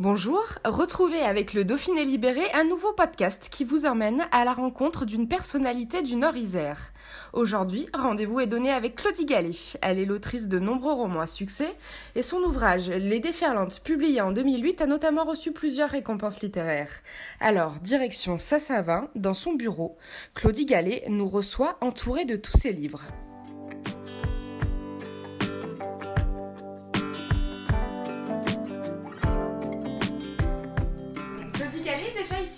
Bonjour, 0.00 0.44
retrouvez 0.64 1.22
avec 1.22 1.54
le 1.54 1.64
Dauphiné 1.64 2.04
Libéré 2.04 2.42
un 2.54 2.62
nouveau 2.62 2.92
podcast 2.92 3.48
qui 3.50 3.64
vous 3.64 3.84
emmène 3.84 4.28
à 4.30 4.44
la 4.44 4.52
rencontre 4.52 5.04
d'une 5.04 5.26
personnalité 5.26 6.02
du 6.02 6.14
Nord-Isère. 6.14 6.92
Aujourd'hui, 7.32 7.88
rendez-vous 7.92 8.38
est 8.38 8.46
donné 8.46 8.70
avec 8.70 8.94
Claudie 8.94 9.24
Gallet. 9.24 9.50
Elle 9.82 9.98
est 9.98 10.04
l'autrice 10.04 10.46
de 10.46 10.60
nombreux 10.60 10.92
romans 10.92 11.22
à 11.22 11.26
succès 11.26 11.74
et 12.14 12.22
son 12.22 12.38
ouvrage 12.44 12.88
Les 12.88 13.18
Déferlantes, 13.18 13.80
publié 13.80 14.20
en 14.20 14.30
2008, 14.30 14.82
a 14.82 14.86
notamment 14.86 15.24
reçu 15.24 15.50
plusieurs 15.50 15.90
récompenses 15.90 16.42
littéraires. 16.42 16.92
Alors, 17.40 17.80
direction 17.80 18.36
Sassavin, 18.36 19.08
dans 19.16 19.34
son 19.34 19.54
bureau, 19.54 19.96
Claudie 20.32 20.66
Gallet 20.66 21.02
nous 21.08 21.26
reçoit 21.26 21.76
entourée 21.80 22.24
de 22.24 22.36
tous 22.36 22.56
ses 22.56 22.72
livres. 22.72 23.02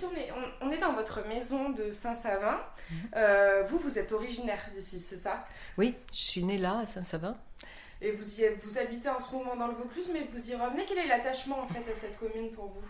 On 0.05 0.17
est, 0.17 0.31
on, 0.63 0.67
on 0.69 0.71
est 0.71 0.79
dans 0.79 0.93
votre 0.93 1.27
maison 1.27 1.71
de 1.71 1.91
Saint-Savin. 1.93 2.59
Euh, 3.17 3.63
vous, 3.69 3.79
vous 3.79 3.99
êtes 3.99 4.13
originaire 4.13 4.61
d'ici, 4.75 5.01
c'est 5.01 5.17
ça? 5.17 5.45
Oui, 5.79 5.95
je 6.13 6.19
suis 6.19 6.45
née 6.45 6.59
là, 6.59 6.79
à 6.81 6.87
Saint-Savin. 6.87 7.37
Et 8.03 8.13
vous, 8.13 8.41
y, 8.41 8.49
vous 8.63 8.79
habitez 8.79 9.09
en 9.09 9.21
ce 9.21 9.33
moment 9.35 9.57
dans 9.57 9.67
le 9.67 9.75
Vaucluse, 9.75 10.09
mais 10.13 10.27
vous 10.33 10.51
y 10.51 10.55
revenez. 10.55 10.85
Quel 10.89 10.99
est 10.99 11.07
l'attachement 11.07 11.61
en 11.61 11.67
fait 11.67 11.89
à 11.91 11.95
cette 11.95 12.19
commune 12.19 12.51
pour 12.53 12.67
vous? 12.67 12.89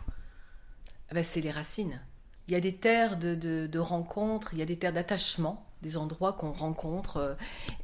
Ah 1.10 1.14
ben, 1.14 1.24
c'est 1.24 1.40
les 1.40 1.50
racines. 1.50 2.00
Il 2.48 2.54
y 2.54 2.56
a 2.56 2.60
des 2.60 2.74
terres 2.76 3.16
de, 3.16 3.34
de- 3.34 3.66
de 3.66 3.78
rencontres, 3.78 4.54
il 4.54 4.60
y 4.60 4.62
a 4.62 4.66
des 4.66 4.76
terres 4.78 4.92
d'attachement, 4.92 5.64
des 5.82 5.96
endroits 5.96 6.32
qu'on 6.32 6.52
rencontre. 6.52 7.16
euh, 7.16 7.34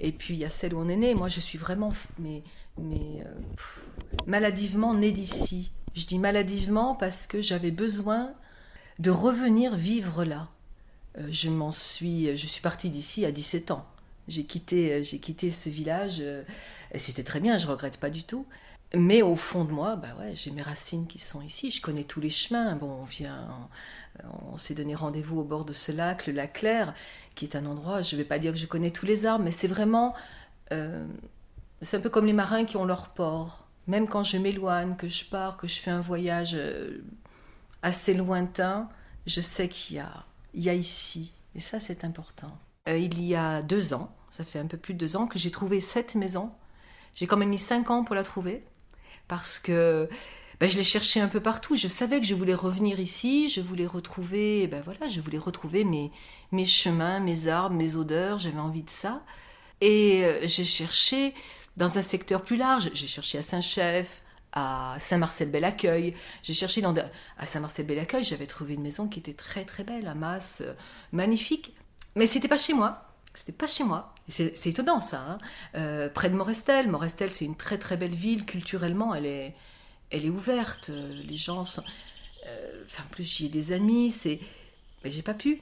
et 0.00 0.12
puis 0.12 0.34
il 0.34 0.41
y 0.41 0.44
a 0.44 0.48
celle 0.48 0.74
où 0.74 0.80
on 0.80 0.88
est 0.88 0.97
né. 0.97 1.14
Moi, 1.14 1.28
je 1.28 1.41
suis 1.41 1.58
vraiment, 1.58 1.92
mais, 2.19 2.42
mais 2.78 3.24
euh, 3.24 3.34
maladivement 4.27 4.94
née 4.94 5.12
d'ici. 5.12 5.72
Je 5.94 6.06
dis 6.06 6.19
maladivement 6.19 6.94
parce 6.94 7.27
que 7.27 7.41
j'avais 7.41 7.70
besoin 7.70 8.34
de 8.98 9.11
revenir 9.11 9.75
vivre 9.75 10.25
là. 10.25 10.48
Euh, 11.19 11.27
je 11.30 11.50
m'en 11.50 11.72
suis, 11.72 12.36
je 12.36 12.47
suis 12.47 12.61
partie 12.61 12.91
d'ici 12.91 13.25
à 13.25 13.33
17 13.33 13.70
ans. 13.70 13.86
J'ai 14.28 14.44
quitté, 14.44 14.92
euh, 14.92 15.03
j'ai 15.03 15.19
quitté 15.19 15.50
ce 15.50 15.69
village. 15.69 16.16
euh, 16.20 16.42
et 16.92 16.98
c'était 16.98 17.25
très 17.25 17.41
bien, 17.41 17.58
je 17.58 17.66
regrette 17.66 17.98
pas 17.98 18.11
du 18.11 18.22
tout. 18.22 18.47
Mais 18.94 19.22
au 19.22 19.37
fond 19.37 19.65
de 19.65 19.72
moi, 19.72 19.97
bah 19.97 20.09
ouais, 20.20 20.32
j'ai 20.34 20.50
mes 20.50 20.62
racines 20.62 21.06
qui 21.06 21.19
sont 21.19 21.43
ici. 21.43 21.70
Je 21.70 21.82
connais 21.82 22.04
tous 22.04 22.20
les 22.20 22.31
chemins. 22.31 22.76
Bon, 22.76 23.00
on 23.00 23.04
vient, 23.04 23.48
on, 24.53 24.56
s'est 24.56 24.75
donné 24.75 24.94
rendez-vous 24.94 25.41
au 25.41 25.44
bord 25.44 25.65
de 25.65 25.72
ce 25.72 25.91
lac, 25.93 26.26
le 26.26 26.32
lac 26.32 26.54
Clair, 26.54 26.94
qui 27.34 27.44
est 27.44 27.56
un 27.56 27.66
endroit. 27.66 28.03
Je 28.03 28.15
ne 28.15 28.20
vais 28.20 28.26
pas 28.26 28.38
dire 28.38 28.53
que 28.53 28.59
je 28.59 28.66
connais 28.66 28.93
tous 28.93 29.04
les 29.04 29.26
arbres, 29.26 29.44
mais 29.44 29.50
c'est 29.50 29.66
vraiment, 29.66 30.15
c'est 30.70 31.97
un 31.97 32.00
peu 32.00 32.10
comme 32.10 32.26
les 32.26 32.32
marins 32.32 32.65
qui 32.65 32.76
ont 32.76 32.84
leur 32.84 33.09
port. 33.09 33.66
Même 33.88 34.06
quand 34.06 34.22
je 34.22 34.38
m'éloigne, 34.38 34.94
que 34.97 35.09
je 35.09 35.25
pars, 35.25 35.56
que 35.56 35.66
je 35.66 35.81
fais 35.81 35.91
un 35.91 36.00
voyage 36.00 36.56
assez 37.86 38.14
lointain, 38.14 38.88
je 39.26 39.41
sais 39.41 39.69
qu'il 39.69 39.97
y 39.97 40.00
a, 40.00 40.24
il 40.54 40.64
y 40.64 40.69
a 40.69 40.74
ici. 40.74 41.30
Et 41.54 41.60
ça, 41.60 41.78
c'est 41.78 42.04
important. 42.04 42.58
Euh, 42.88 42.98
il 42.98 43.22
y 43.22 43.36
a 43.36 43.62
deux 43.62 43.94
ans, 43.94 44.12
ça 44.36 44.42
fait 44.42 44.58
un 44.58 44.66
peu 44.66 44.76
plus 44.76 44.94
de 44.94 44.98
deux 44.98 45.16
ans, 45.16 45.28
que 45.28 45.38
j'ai 45.38 45.52
trouvé 45.52 45.80
cette 45.80 46.16
maison. 46.16 46.50
J'ai 47.14 47.28
quand 47.28 47.36
même 47.36 47.48
mis 47.48 47.58
cinq 47.58 47.91
ans 47.91 48.02
pour 48.02 48.16
la 48.16 48.25
trouver 48.25 48.64
parce 49.28 49.60
que 49.60 50.08
ben, 50.58 50.69
je 50.69 50.76
l'ai 50.76 50.84
cherché 50.84 51.20
un 51.20 51.28
peu 51.28 51.41
partout. 51.41 51.76
Je 51.76 51.86
savais 51.86 52.20
que 52.20 52.26
je 52.26 52.34
voulais 52.34 52.54
revenir 52.54 52.98
ici, 52.98 53.48
je 53.48 53.60
voulais 53.60 53.86
retrouver, 53.86 54.66
ben 54.66 54.82
voilà, 54.84 55.06
je 55.06 55.20
voulais 55.20 55.38
retrouver 55.38 55.84
mes, 55.84 56.10
mes 56.50 56.64
chemins, 56.64 57.20
mes 57.20 57.46
arbres, 57.46 57.76
mes 57.76 57.94
odeurs. 57.94 58.41
J'avais 58.41 58.58
envie 58.58 58.82
de 58.82 58.91
ça. 58.91 59.22
Et 59.80 60.25
euh, 60.25 60.41
j'ai 60.42 60.64
cherché 60.64 61.34
dans 61.76 61.98
un 61.98 62.02
secteur 62.02 62.42
plus 62.42 62.56
large. 62.56 62.91
J'ai 62.94 63.06
cherché 63.06 63.38
à 63.38 63.42
Saint-Chef, 63.42 64.22
à 64.52 64.96
Saint-Marcel-Bel-Accueil. 65.00 66.14
J'ai 66.42 66.54
cherché 66.54 66.80
dans 66.80 66.92
de- 66.92 67.02
à 67.38 67.46
Saint-Marcel-Bel-Accueil. 67.46 68.24
J'avais 68.24 68.46
trouvé 68.46 68.74
une 68.74 68.82
maison 68.82 69.08
qui 69.08 69.18
était 69.20 69.34
très 69.34 69.64
très 69.64 69.84
belle, 69.84 70.06
à 70.08 70.14
Masse, 70.14 70.62
euh, 70.64 70.72
magnifique. 71.12 71.74
Mais 72.14 72.26
c'était 72.26 72.48
pas 72.48 72.56
chez 72.56 72.72
moi. 72.72 73.02
C'était 73.34 73.52
pas 73.52 73.66
chez 73.66 73.84
moi. 73.84 74.14
C'est 74.28 74.66
étonnant 74.66 75.00
ça. 75.00 75.20
hein. 75.20 75.38
Euh, 75.74 76.08
près 76.08 76.30
de 76.30 76.34
Morestel. 76.34 76.88
Morestel, 76.88 77.30
c'est 77.30 77.44
une 77.44 77.56
très 77.56 77.78
très 77.78 77.96
belle 77.96 78.14
ville. 78.14 78.44
Culturellement, 78.46 79.14
elle 79.14 79.26
est, 79.26 79.54
elle 80.10 80.24
est 80.24 80.30
ouverte. 80.30 80.88
Euh, 80.90 81.12
Les 81.24 81.36
gens 81.36 81.64
sont. 81.64 81.84
euh, 82.46 82.82
Enfin, 82.86 83.02
en 83.06 83.10
plus, 83.12 83.24
j'y 83.24 83.46
ai 83.46 83.48
des 83.50 83.72
amis. 83.72 84.10
C'est. 84.10 84.40
Mais 85.04 85.10
j'ai 85.10 85.22
pas 85.22 85.34
pu. 85.34 85.60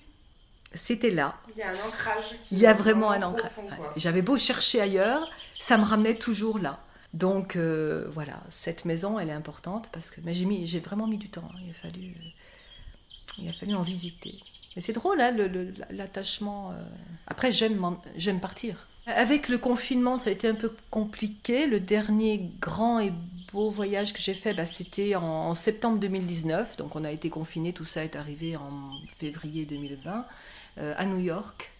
C'était 0.74 1.10
là. 1.10 1.36
Il 1.54 1.58
y 1.58 1.62
a 1.62 1.70
un 1.70 1.74
ancrage. 1.74 2.24
Qui 2.48 2.54
Il 2.54 2.58
y 2.58 2.66
a 2.66 2.74
vraiment 2.74 3.10
un 3.10 3.22
ancrage. 3.22 3.50
J'avais 3.96 4.22
beau 4.22 4.36
chercher 4.38 4.80
ailleurs, 4.80 5.28
ça 5.58 5.76
me 5.78 5.84
ramenait 5.84 6.14
toujours 6.16 6.58
là. 6.58 6.80
Donc 7.14 7.54
euh, 7.54 8.06
voilà, 8.12 8.42
cette 8.50 8.84
maison, 8.84 9.19
elle 9.20 9.28
est 9.30 9.32
importante 9.32 9.88
parce 9.92 10.10
que 10.10 10.20
j'ai 10.32 10.80
vraiment 10.80 11.06
mis 11.06 11.16
du 11.16 11.30
temps. 11.30 11.48
hein. 11.54 11.58
Il 11.64 11.70
a 11.70 11.75
fallu, 11.75 12.14
il 13.38 13.48
a 13.48 13.52
fallu 13.52 13.75
en 13.75 13.82
visiter. 13.82 14.34
Mais 14.75 14.82
c'est 14.82 14.92
drôle, 14.92 15.20
hein, 15.20 15.34
l'attachement. 15.91 16.72
euh. 16.72 16.75
Après, 17.28 17.52
j'aime 17.52 18.41
partir. 18.41 18.88
Avec 19.06 19.48
le 19.48 19.58
confinement, 19.58 20.19
ça 20.19 20.30
a 20.30 20.32
été 20.32 20.48
un 20.48 20.54
peu 20.56 20.75
compliqué. 20.91 21.66
Le 21.69 21.78
dernier 21.78 22.50
grand 22.60 22.98
et 22.98 23.12
beau 23.52 23.70
voyage 23.70 24.12
que 24.12 24.20
j'ai 24.20 24.34
fait, 24.34 24.52
bah, 24.52 24.66
c'était 24.66 25.14
en, 25.14 25.22
en 25.22 25.54
septembre 25.54 25.98
2019. 26.00 26.76
Donc 26.78 26.96
on 26.96 27.04
a 27.04 27.12
été 27.12 27.31
confinés, 27.31 27.72
tout 27.72 27.84
ça 27.84 28.02
est 28.02 28.16
arrivé 28.16 28.56
en 28.56 28.91
février 29.19 29.66
2020 29.66 30.26
euh, 30.78 30.94
à 30.96 31.04
New 31.06 31.20
York. 31.20 31.70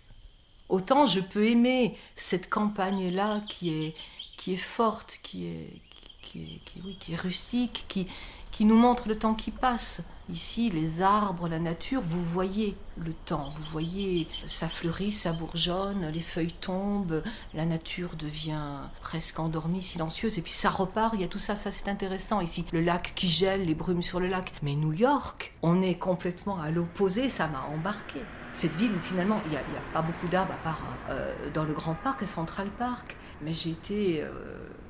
Autant 0.69 1.07
je 1.07 1.21
peux 1.21 1.47
aimer 1.47 1.97
cette 2.17 2.49
campagne-là 2.49 3.41
qui 3.49 3.71
est, 3.71 3.95
qui 4.45 4.53
est 4.53 4.57
forte, 4.59 5.21
qui 5.23 5.47
est, 5.47 5.81
qui 6.21 6.61
est, 6.77 6.83
oui, 6.85 6.99
qui 7.01 7.15
est 7.15 7.17
rustique, 7.17 7.87
qui, 7.89 8.07
qui 8.51 8.67
nous 8.67 8.77
montre 8.77 9.09
le 9.09 9.17
temps 9.17 9.33
qui 9.33 9.51
passe. 9.51 10.03
Ici, 10.31 10.69
les 10.69 11.01
arbres, 11.01 11.49
la 11.49 11.59
nature, 11.59 12.03
vous 12.03 12.23
voyez 12.23 12.77
le 12.99 13.15
temps, 13.15 13.55
vous 13.57 13.65
voyez, 13.71 14.29
ça 14.45 14.69
fleurit, 14.69 15.13
ça 15.13 15.33
bourgeonne, 15.33 16.11
les 16.11 16.21
feuilles 16.21 16.53
tombent, 16.61 17.23
la 17.55 17.65
nature 17.65 18.17
devient 18.17 18.81
presque 19.01 19.39
endormie, 19.39 19.83
silencieuse, 19.83 20.37
et 20.37 20.43
puis 20.43 20.53
ça 20.53 20.69
repart, 20.69 21.15
il 21.15 21.23
y 21.23 21.25
a 21.25 21.29
tout 21.29 21.39
ça, 21.39 21.57
ça 21.57 21.71
c'est 21.71 21.89
intéressant. 21.89 22.43
Ici, 22.43 22.67
le 22.71 22.83
lac 22.83 23.13
qui 23.15 23.29
gèle, 23.29 23.65
les 23.65 23.75
brumes 23.75 24.03
sur 24.03 24.21
le 24.21 24.27
lac. 24.27 24.53
Mais 24.63 24.75
New 24.75 24.93
York, 24.93 25.55
on 25.63 25.81
est 25.81 25.95
complètement 25.95 26.61
à 26.61 26.71
l'opposé, 26.71 27.31
ça 27.31 27.47
m'a 27.47 27.63
embarqué. 27.75 28.21
Cette 28.53 28.75
ville, 28.75 28.93
finalement, 29.03 29.41
il 29.47 29.53
n'y 29.53 29.57
a 29.57 29.63
pas 29.95 30.03
beaucoup 30.03 30.29
d'arbres 30.29 30.53
à 30.53 30.63
part 30.63 30.83
euh, 31.09 31.35
dans 31.55 31.65
le 31.65 31.73
Grand 31.73 31.95
Parc 31.95 32.23
et 32.23 32.27
Central 32.27 32.69
Park. 32.79 33.17
Mais 33.45 33.53
j'ai 33.53 33.71
été. 33.71 34.23
euh, 34.23 34.31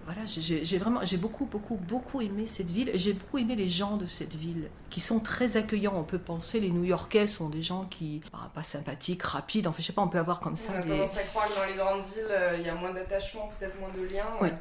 voilà, 0.06 0.20
j'ai- 0.26 0.78
vraiment. 0.78 1.00
J'ai 1.04 1.16
beaucoup, 1.16 1.46
beaucoup, 1.46 1.76
beaucoup 1.76 2.20
aimé 2.20 2.44
cette 2.46 2.70
ville. 2.70 2.90
J'ai 2.94 3.14
beaucoup 3.14 3.38
aimé 3.38 3.56
les 3.56 3.68
gens 3.68 3.96
de 3.96 4.04
cette 4.06 4.34
ville, 4.34 4.68
qui 4.90 5.00
sont 5.00 5.18
très 5.18 5.56
accueillants. 5.56 5.94
On 5.96 6.02
peut 6.04 6.18
penser, 6.18 6.60
les 6.60 6.68
New 6.70 6.84
Yorkais 6.84 7.26
sont 7.26 7.48
des 7.48 7.62
gens 7.62 7.84
qui. 7.86 8.20
ah, 8.34 8.50
pas 8.54 8.62
sympathiques, 8.62 9.22
rapides. 9.22 9.66
Enfin, 9.66 9.78
je 9.80 9.86
sais 9.86 9.92
pas, 9.94 10.02
on 10.02 10.08
peut 10.08 10.18
avoir 10.18 10.40
comme 10.40 10.52
On 10.52 10.56
ça 10.56 10.72
a 10.74 10.82
des. 10.82 10.90
tendance 10.90 11.16
à 11.16 11.22
croire 11.22 11.48
que 11.48 11.54
dans 11.54 11.66
les 11.66 11.74
grandes 11.74 12.04
villes, 12.06 12.26
euh, 12.30 12.56
il 12.60 12.66
y 12.66 12.68
a 12.68 12.74
moins 12.74 12.92
d'attachement, 12.92 13.50
peut-être 13.58 13.78
moins 13.80 13.90
de 13.96 14.02
liens. 14.12 14.26
Ouais. 14.40 14.52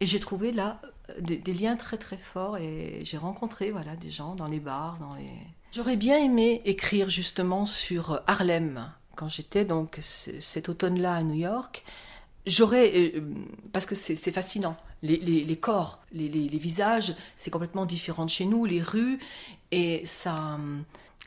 Et 0.00 0.06
j'ai 0.06 0.20
trouvé 0.20 0.52
là 0.52 0.80
euh, 1.08 1.14
des, 1.20 1.38
des 1.38 1.54
liens 1.54 1.76
très 1.76 1.96
très 1.96 2.16
forts 2.18 2.58
et 2.58 3.00
j'ai 3.04 3.16
rencontré 3.16 3.70
voilà 3.70 3.96
des 3.96 4.10
gens 4.10 4.34
dans 4.34 4.48
les 4.48 4.60
bars, 4.60 4.98
dans 5.00 5.14
les. 5.14 5.30
J'aurais 5.72 5.96
bien 5.96 6.18
aimé 6.18 6.60
écrire 6.66 7.08
justement 7.08 7.64
sur 7.64 8.20
Harlem 8.26 8.92
quand 9.16 9.28
j'étais 9.28 9.64
donc 9.64 9.98
cet 10.00 10.68
automne-là 10.68 11.14
à 11.14 11.22
New 11.22 11.34
York. 11.36 11.84
J'aurais 12.46 13.12
euh, 13.14 13.20
parce 13.72 13.86
que 13.86 13.94
c'est 13.94 14.32
fascinant 14.32 14.76
les, 15.02 15.56
corps, 15.56 16.00
les, 16.12 16.28
visages, 16.58 17.14
c'est 17.36 17.50
complètement 17.50 17.86
différent 17.86 18.24
de 18.24 18.30
chez 18.30 18.46
nous, 18.46 18.64
les 18.64 18.82
rues 18.82 19.18
et 19.70 20.02
ça 20.04 20.58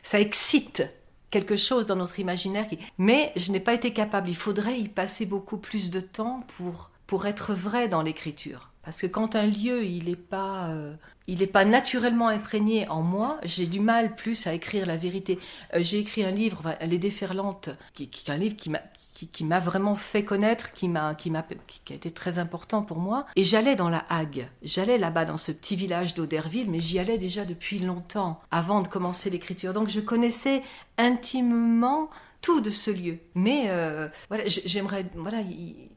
ça 0.04 0.20
excite 0.20 0.84
quelque 1.32 1.58
chose 1.58 1.86
dans 1.86 1.98
notre 1.98 2.20
imaginaire. 2.20 2.68
Mais 2.98 3.34
je 3.36 3.52
n'ai 3.52 3.60
pas 3.60 3.74
été 3.74 3.92
capable. 3.92 4.30
Il 4.30 4.36
faudrait 4.36 4.80
y 4.80 4.88
passer 4.88 5.26
beaucoup 5.26 5.58
plus 5.58 5.90
de 5.90 6.00
temps 6.00 6.44
pour, 6.56 6.92
pour 7.08 7.26
être 7.26 7.54
vrai 7.54 7.88
dans 7.88 8.02
l'écriture. 8.02 8.72
Parce 8.84 9.02
que 9.02 9.08
quand 9.08 9.36
un 9.36 9.46
lieu, 9.46 9.84
il 9.84 10.06
n'est 10.06 10.16
pas, 10.16 10.70
euh, 10.70 10.94
il 11.28 11.46
pas 11.50 11.66
naturellement 11.66 12.30
imprégné 12.30 12.88
en 12.88 13.02
moi, 13.02 13.38
j'ai 13.44 13.68
du 13.68 13.82
mal 13.82 14.16
plus 14.16 14.48
à 14.48 14.54
écrire 14.54 14.86
la 14.86 14.96
vérité. 14.96 15.40
Euh, 15.74 15.80
j'ai 15.82 16.00
écrit 16.00 16.24
un 16.24 16.32
livre, 16.32 16.78
Les 16.82 16.98
Déferlantes, 16.98 17.70
qui, 17.94 18.08
qui 18.08 18.30
est 18.30 18.34
un 18.34 18.38
livre 18.38 18.56
qui 18.56 18.70
m'a 18.70 18.80
qui, 19.26 19.46
m'a 19.46 19.60
vraiment 19.60 19.96
fait 19.96 20.24
connaître, 20.24 20.74
qui 20.74 20.88
m'a, 20.88 21.16
qui 21.16 21.32
m'a, 21.32 21.44
qui 21.68 21.94
a 21.94 21.96
été 21.96 22.12
très 22.12 22.38
important 22.38 22.84
pour 22.84 22.98
moi. 22.98 23.26
Et 23.36 23.44
j'allais 23.44 23.76
dans 23.76 23.90
la 23.90 24.06
Hague. 24.10 24.48
J'allais 24.62 24.98
là-bas 24.98 25.26
dans 25.26 25.38
ce 25.38 25.52
petit 25.52 25.76
village 25.76 26.14
d'Auderville, 26.14 26.70
mais 26.70 26.80
j'y 26.80 27.00
allais 27.00 27.18
déjà 27.18 27.44
depuis 27.44 27.80
longtemps, 27.80 28.40
avant 28.52 28.82
de 28.82 28.88
commencer 28.88 29.30
l'écriture. 29.30 29.74
Donc 29.74 29.90
je 29.90 30.00
connaissais 30.00 30.62
intimement 30.98 32.10
tout 32.42 32.62
de 32.62 32.70
ce 32.70 32.92
lieu. 32.92 33.18
Mais 33.34 33.66
euh, 33.70 34.08
voilà, 34.28 34.44
j'aimerais, 34.48 35.06
voilà, 35.16 35.40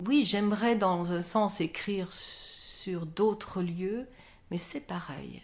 oui, 0.06 0.24
j'aimerais 0.24 0.76
dans 0.76 1.12
un 1.12 1.22
sens 1.22 1.60
écrire 1.60 2.08
sur 2.10 3.04
d'autres 3.04 3.62
lieux, 3.62 4.06
mais 4.50 4.56
c'est 4.56 4.80
pareil. 4.80 5.42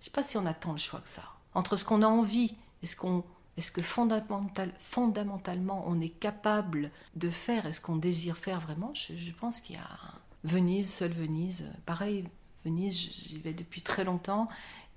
Je 0.00 0.06
sais 0.06 0.10
pas 0.10 0.22
si 0.22 0.36
on 0.36 0.44
attend 0.44 0.72
le 0.72 0.78
choix 0.78 1.00
que 1.00 1.08
ça. 1.08 1.22
Entre 1.54 1.76
ce 1.76 1.84
qu'on 1.84 2.02
a 2.02 2.06
envie 2.06 2.54
et 2.82 2.86
ce 2.86 2.96
qu'on 2.96 3.24
est-ce 3.56 3.70
que 3.70 3.82
fondamentalement 3.82 5.84
on 5.86 6.00
est 6.00 6.08
capable 6.08 6.90
de 7.14 7.30
faire 7.30 7.66
Est-ce 7.66 7.80
qu'on 7.80 7.96
désire 7.96 8.36
faire 8.36 8.60
vraiment? 8.60 8.92
Je, 8.94 9.30
pense 9.32 9.60
qu'il 9.60 9.76
y 9.76 9.78
a 9.78 9.88
Venise, 10.42 10.92
seule 10.92 11.12
Venise. 11.12 11.64
Pareil, 11.86 12.24
Venise, 12.64 12.98
j'y 12.98 13.38
vais 13.38 13.52
depuis 13.52 13.82
très 13.82 14.04
longtemps 14.04 14.48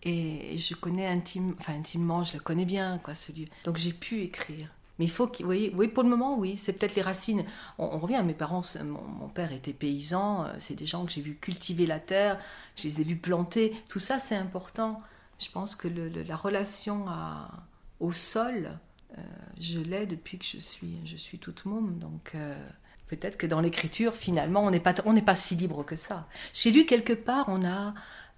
et 0.04 0.58
je 0.58 0.76
connais 0.76 1.08
intime, 1.08 1.56
enfin 1.60 1.74
intimement, 1.74 2.24
je 2.24 2.34
le 2.34 2.40
connais 2.40 2.66
bien, 2.66 3.00
quoi, 3.04 3.14
ce 3.14 3.32
lieu. 3.32 3.46
Donc 3.64 3.78
j'ai 3.78 3.94
pu 3.94 4.22
écrire. 4.22 4.70
Mais 5.00 5.06
il 5.06 5.12
faut, 5.12 5.28
vous 5.28 5.46
voyez, 5.46 5.72
oui, 5.76 5.88
pour 5.88 6.02
le 6.02 6.10
moment, 6.10 6.38
oui, 6.38 6.58
c'est 6.58 6.74
peut-être 6.74 6.96
les 6.96 7.04
racines. 7.04 7.46
On, 7.78 8.00
revient, 8.00 8.24
mes 8.26 8.34
parents, 8.34 8.64
mon, 8.84 9.28
père 9.28 9.54
était 9.54 9.74
paysan, 9.74 10.46
euh, 10.46 10.54
c'est 10.60 10.74
des 10.74 10.88
gens 10.88 11.06
que 11.06 11.12
j'ai 11.12 11.22
vu 11.22 11.36
cultiver 11.36 11.86
la 11.86 12.00
terre, 12.00 12.40
je 12.76 12.88
les 12.88 13.02
ai 13.02 13.04
vus 13.04 13.18
planter. 13.18 13.76
Tout 13.90 14.00
ça, 14.00 14.18
c'est 14.18 14.36
important. 14.36 15.02
Je 15.40 15.52
pense 15.52 15.76
que 15.76 15.88
la 15.88 16.36
relation 16.36 17.08
à, 17.08 17.52
au 18.00 18.12
sol, 18.12 18.78
euh, 19.18 19.22
je 19.60 19.80
l'ai 19.80 20.06
depuis 20.06 20.38
que 20.38 20.46
je 20.46 20.60
suis, 20.60 21.00
je 21.06 21.18
suis 21.18 21.40
toute 21.40 21.66
môme. 21.66 21.98
Donc 22.00 22.32
euh, 22.36 22.56
peut-être 23.08 23.38
que 23.38 23.48
dans 23.48 23.62
l'écriture, 23.62 24.16
finalement, 24.16 24.64
on 24.64 24.72
n'est 24.72 24.80
pas, 24.80 24.94
pas 24.94 25.36
si 25.36 25.56
libre 25.56 25.84
que 25.84 25.96
ça. 25.96 26.28
J'ai 26.54 26.72
lu 26.72 26.86
quelque 26.86 27.14
part, 27.14 27.46
on 27.48 27.66
a 27.66 27.94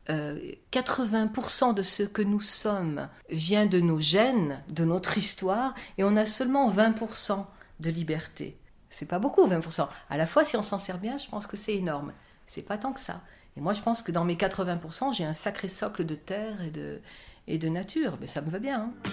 80% 0.07 1.69
euh, 1.69 1.73
de 1.73 1.83
ce 1.83 2.03
que 2.03 2.21
nous 2.21 2.41
sommes 2.41 3.09
vient 3.29 3.65
de 3.65 3.79
nos 3.79 3.99
gènes, 3.99 4.61
de 4.69 4.83
notre 4.83 5.17
histoire, 5.17 5.75
et 5.97 6.03
on 6.03 6.15
a 6.15 6.25
seulement 6.25 6.71
20% 6.71 7.45
de 7.79 7.89
liberté. 7.89 8.57
C'est 8.89 9.05
pas 9.05 9.19
beaucoup, 9.19 9.45
20%. 9.47 9.87
À 10.09 10.17
la 10.17 10.25
fois, 10.25 10.43
si 10.43 10.57
on 10.57 10.63
s'en 10.63 10.79
sert 10.79 10.97
bien, 10.97 11.17
je 11.17 11.27
pense 11.27 11.45
que 11.45 11.57
c'est 11.57 11.75
énorme. 11.75 12.11
C'est 12.47 12.63
pas 12.63 12.77
tant 12.77 12.91
que 12.91 12.99
ça. 12.99 13.21
Et 13.55 13.61
moi, 13.61 13.73
je 13.73 13.81
pense 13.81 14.01
que 14.01 14.11
dans 14.11 14.25
mes 14.25 14.35
80%, 14.35 15.13
j'ai 15.13 15.25
un 15.25 15.33
sacré 15.33 15.67
socle 15.67 16.05
de 16.05 16.15
terre 16.15 16.61
et 16.63 16.71
de, 16.71 17.01
et 17.47 17.59
de 17.59 17.69
nature. 17.69 18.17
Mais 18.19 18.27
ça 18.27 18.41
me 18.41 18.49
va 18.49 18.57
bien. 18.57 18.91
Hein. 19.05 19.09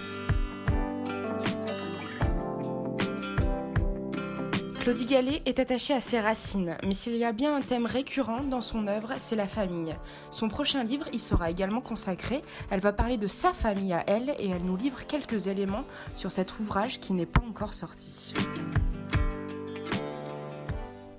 Claudie 4.87 5.03
Gallet 5.03 5.41
est 5.45 5.59
attachée 5.59 5.93
à 5.93 5.99
ses 5.99 6.21
racines, 6.21 6.77
mais 6.81 6.93
s'il 6.93 7.17
y 7.17 7.25
a 7.25 7.33
bien 7.33 7.53
un 7.53 7.61
thème 7.61 7.85
récurrent 7.85 8.41
dans 8.41 8.61
son 8.61 8.87
œuvre, 8.87 9.15
c'est 9.17 9.35
la 9.35 9.45
famille. 9.45 9.93
Son 10.31 10.47
prochain 10.47 10.85
livre 10.85 11.09
y 11.11 11.19
sera 11.19 11.51
également 11.51 11.81
consacré. 11.81 12.41
Elle 12.69 12.79
va 12.79 12.93
parler 12.93 13.17
de 13.17 13.27
sa 13.27 13.51
famille 13.51 13.91
à 13.91 14.05
elle 14.07 14.33
et 14.39 14.47
elle 14.47 14.63
nous 14.63 14.77
livre 14.77 15.05
quelques 15.05 15.47
éléments 15.47 15.83
sur 16.15 16.31
cet 16.31 16.57
ouvrage 16.59 17.01
qui 17.01 17.11
n'est 17.11 17.25
pas 17.25 17.41
encore 17.41 17.73
sorti. 17.73 18.33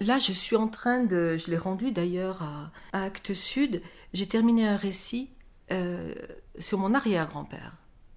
Là, 0.00 0.19
je 0.19 0.32
suis 0.32 0.56
en 0.56 0.69
train 0.69 1.05
de, 1.05 1.37
je 1.37 1.50
l'ai 1.50 1.59
rendu 1.59 1.93
d'ailleurs 1.93 2.43
à, 2.94 3.05
Actes 3.05 3.35
Sud, 3.35 3.82
j'ai 4.14 4.26
terminé 4.26 4.67
un 4.67 4.79
récit 4.79 5.29
euh, 5.73 6.14
sur 6.59 6.79
mon 6.79 6.94
arrière-grand-père. 6.94 7.75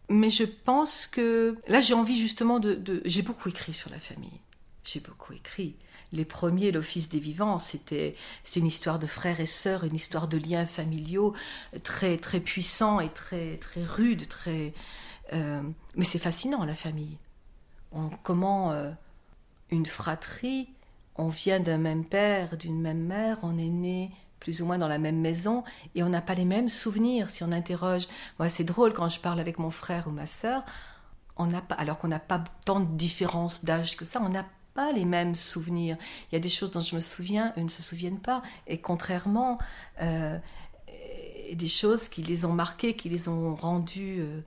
Mais 0.07 0.29
je 0.29 0.45
pense 0.45 1.07
que 1.07 1.57
là, 1.67 1.81
j'ai 1.81 1.93
envie 1.93 2.15
justement 2.15 2.61
de 2.61 3.01
j'ai 3.03 3.21
beaucoup 3.21 3.49
écrit 3.49 3.73
sur 3.73 3.89
la 3.89 3.99
famille 3.99 4.39
j'ai 4.83 4.99
beaucoup 4.99 5.33
écrit. 5.33 5.75
Les 6.11 6.25
premiers, 6.25 6.71
l'Office 6.71 7.09
des 7.09 7.19
vivants, 7.19 7.59
c'était 7.59 8.15
une 8.55 8.65
histoire 8.65 8.99
de 8.99 9.07
frères 9.07 9.39
et 9.39 9.45
sœurs, 9.45 9.83
une 9.83 9.95
histoire 9.95 10.27
de 10.27 10.37
liens 10.37 10.65
familiaux 10.65 11.33
très 11.83 12.17
très 12.17 12.39
puissants 12.39 12.99
et 12.99 13.09
très 13.09 13.57
très 13.57 13.83
rudes, 13.83 14.27
très. 14.27 14.73
Euh, 15.33 15.61
mais 15.95 16.03
c'est 16.03 16.19
fascinant 16.19 16.65
la 16.65 16.75
famille. 16.75 17.17
comment 18.23 18.71
euh, 18.71 18.91
une 19.69 19.85
fratrie, 19.85 20.67
on 21.15 21.29
vient 21.29 21.59
d'un 21.59 21.77
même 21.77 22.05
père, 22.05 22.57
d'une 22.57 22.81
même 22.81 23.05
mère, 23.05 23.37
on 23.43 23.57
est 23.57 23.69
né 23.69 24.11
plus 24.39 24.61
ou 24.61 24.65
moins 24.65 24.79
dans 24.79 24.87
la 24.87 24.97
même 24.97 25.19
maison 25.19 25.63
et 25.95 26.03
on 26.03 26.09
n'a 26.09 26.21
pas 26.21 26.33
les 26.33 26.45
mêmes 26.45 26.67
souvenirs. 26.67 27.29
Si 27.29 27.43
on 27.43 27.51
interroge, 27.51 28.07
moi 28.39 28.49
c'est 28.49 28.63
drôle 28.63 28.91
quand 28.91 29.07
je 29.07 29.19
parle 29.19 29.39
avec 29.39 29.59
mon 29.59 29.71
frère 29.71 30.07
ou 30.07 30.11
ma 30.11 30.27
sœur, 30.27 30.63
on 31.37 31.45
n'a 31.45 31.61
pas, 31.61 31.75
alors 31.75 31.97
qu'on 31.97 32.09
n'a 32.09 32.19
pas 32.19 32.43
tant 32.65 32.81
de 32.81 32.97
différence 32.97 33.63
d'âge 33.63 33.95
que 33.95 34.03
ça, 34.03 34.19
on 34.21 34.29
n'a 34.29 34.45
pas 34.73 34.91
les 34.91 35.05
mêmes 35.05 35.35
souvenirs. 35.35 35.97
Il 36.31 36.35
y 36.35 36.37
a 36.37 36.39
des 36.39 36.49
choses 36.49 36.71
dont 36.71 36.81
je 36.81 36.95
me 36.95 37.01
souviens, 37.01 37.53
eux 37.57 37.61
ne 37.61 37.69
se 37.69 37.81
souviennent 37.81 38.19
pas. 38.19 38.41
Et 38.67 38.79
contrairement, 38.79 39.59
euh, 40.01 40.37
des 41.53 41.67
choses 41.67 42.07
qui 42.07 42.21
les 42.23 42.45
ont 42.45 42.53
marqués, 42.53 42.95
qui 42.95 43.09
les 43.09 43.27
ont 43.27 43.55
rendus 43.55 44.19
euh, 44.19 44.41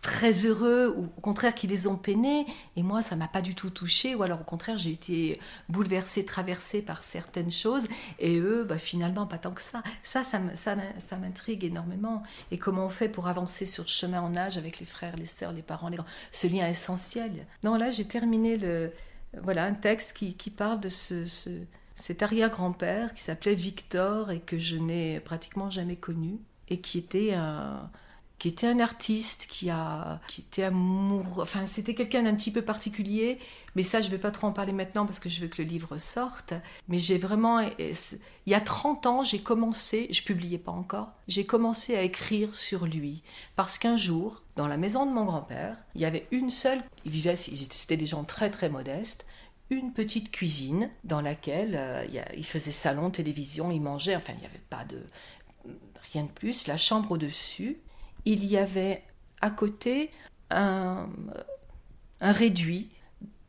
très 0.00 0.46
heureux, 0.46 0.94
ou 0.96 1.04
au 1.16 1.20
contraire 1.20 1.54
qui 1.54 1.66
les 1.66 1.88
ont 1.88 1.96
peinés. 1.96 2.46
Et 2.76 2.82
moi, 2.82 3.02
ça 3.02 3.16
m'a 3.16 3.26
pas 3.26 3.42
du 3.42 3.54
tout 3.54 3.70
touché. 3.70 4.14
Ou 4.14 4.22
alors 4.22 4.40
au 4.40 4.44
contraire, 4.44 4.78
j'ai 4.78 4.92
été 4.92 5.40
bouleversée, 5.68 6.24
traversée 6.24 6.82
par 6.82 7.02
certaines 7.02 7.50
choses. 7.50 7.88
Et 8.20 8.38
eux, 8.38 8.64
bah, 8.64 8.78
finalement, 8.78 9.26
pas 9.26 9.38
tant 9.38 9.50
que 9.50 9.60
ça. 9.60 9.82
Ça, 10.04 10.22
ça, 10.22 10.40
ça 10.54 11.16
m'intrigue 11.16 11.64
énormément. 11.64 12.22
Et 12.52 12.58
comment 12.58 12.86
on 12.86 12.90
fait 12.90 13.08
pour 13.08 13.26
avancer 13.26 13.66
sur 13.66 13.84
le 13.84 13.88
chemin 13.88 14.20
en 14.20 14.36
âge 14.36 14.56
avec 14.56 14.78
les 14.78 14.86
frères, 14.86 15.16
les 15.16 15.26
sœurs, 15.26 15.52
les 15.52 15.62
parents, 15.62 15.88
les 15.88 15.96
grands? 15.96 16.06
Ce 16.30 16.46
lien 16.46 16.68
essentiel. 16.68 17.46
Non, 17.64 17.74
là, 17.74 17.90
j'ai 17.90 18.06
terminé 18.06 18.56
le 18.56 18.92
voilà 19.42 19.64
un 19.64 19.74
texte 19.74 20.16
qui, 20.16 20.50
parle 20.50 20.80
de 20.80 20.88
ce, 20.88 21.24
cet 21.94 22.22
arrière-grand-père 22.22 23.14
qui 23.14 23.22
s'appelait 23.22 23.54
Victor 23.54 24.30
et 24.30 24.40
que 24.40 24.58
je 24.58 24.76
n'ai 24.76 25.20
pratiquement 25.20 25.70
jamais 25.70 25.96
connu 25.96 26.38
et 26.68 26.80
qui 26.80 26.98
était 26.98 27.34
un, 27.34 27.90
qui 28.38 28.48
était 28.48 28.68
un 28.68 28.78
artiste, 28.78 29.46
qui, 29.48 29.68
a, 29.68 30.20
qui 30.28 30.42
était 30.42 30.62
amoureux, 30.62 31.42
enfin 31.42 31.66
c'était 31.66 31.94
quelqu'un 31.94 32.22
d'un 32.22 32.34
petit 32.34 32.52
peu 32.52 32.62
particulier, 32.62 33.38
mais 33.74 33.82
ça 33.82 34.00
je 34.00 34.06
ne 34.06 34.12
vais 34.12 34.18
pas 34.18 34.30
trop 34.30 34.46
en 34.46 34.52
parler 34.52 34.72
maintenant 34.72 35.06
parce 35.06 35.18
que 35.18 35.28
je 35.28 35.40
veux 35.40 35.48
que 35.48 35.60
le 35.60 35.68
livre 35.68 35.96
sorte, 35.96 36.54
mais 36.86 37.00
j'ai 37.00 37.18
vraiment, 37.18 37.60
il 37.60 37.96
y 38.46 38.54
a 38.54 38.60
30 38.60 39.06
ans 39.06 39.24
j'ai 39.24 39.40
commencé, 39.40 40.06
je 40.10 40.22
publiais 40.22 40.58
pas 40.58 40.70
encore, 40.70 41.10
j'ai 41.26 41.44
commencé 41.44 41.96
à 41.96 42.02
écrire 42.02 42.54
sur 42.54 42.86
lui, 42.86 43.22
parce 43.56 43.76
qu'un 43.76 43.96
jour, 43.96 44.42
dans 44.54 44.68
la 44.68 44.76
maison 44.76 45.04
de 45.04 45.12
mon 45.12 45.24
grand-père, 45.24 45.76
il 45.96 46.00
y 46.00 46.04
avait 46.04 46.28
une 46.30 46.50
seule, 46.50 46.82
ils 47.04 47.10
vivaient, 47.10 47.36
c'était 47.36 47.96
des 47.96 48.06
gens 48.06 48.22
très 48.22 48.50
très 48.50 48.68
modestes, 48.68 49.26
une 49.70 49.92
petite 49.92 50.30
cuisine 50.30 50.90
dans 51.04 51.20
laquelle 51.20 51.74
euh, 51.74 52.06
il 52.36 52.46
faisait 52.46 52.70
salon, 52.70 53.10
télévision, 53.10 53.70
il 53.70 53.80
mangeait, 53.80 54.16
enfin 54.16 54.32
il 54.34 54.40
n'y 54.40 54.46
avait 54.46 54.62
pas 54.70 54.84
de 54.84 55.02
rien 56.12 56.22
de 56.22 56.30
plus, 56.30 56.66
la 56.66 56.76
chambre 56.76 57.12
au-dessus, 57.12 57.78
il 58.28 58.44
y 58.44 58.58
avait 58.58 59.02
à 59.40 59.48
côté 59.50 60.10
un, 60.50 61.08
réduit 62.20 62.90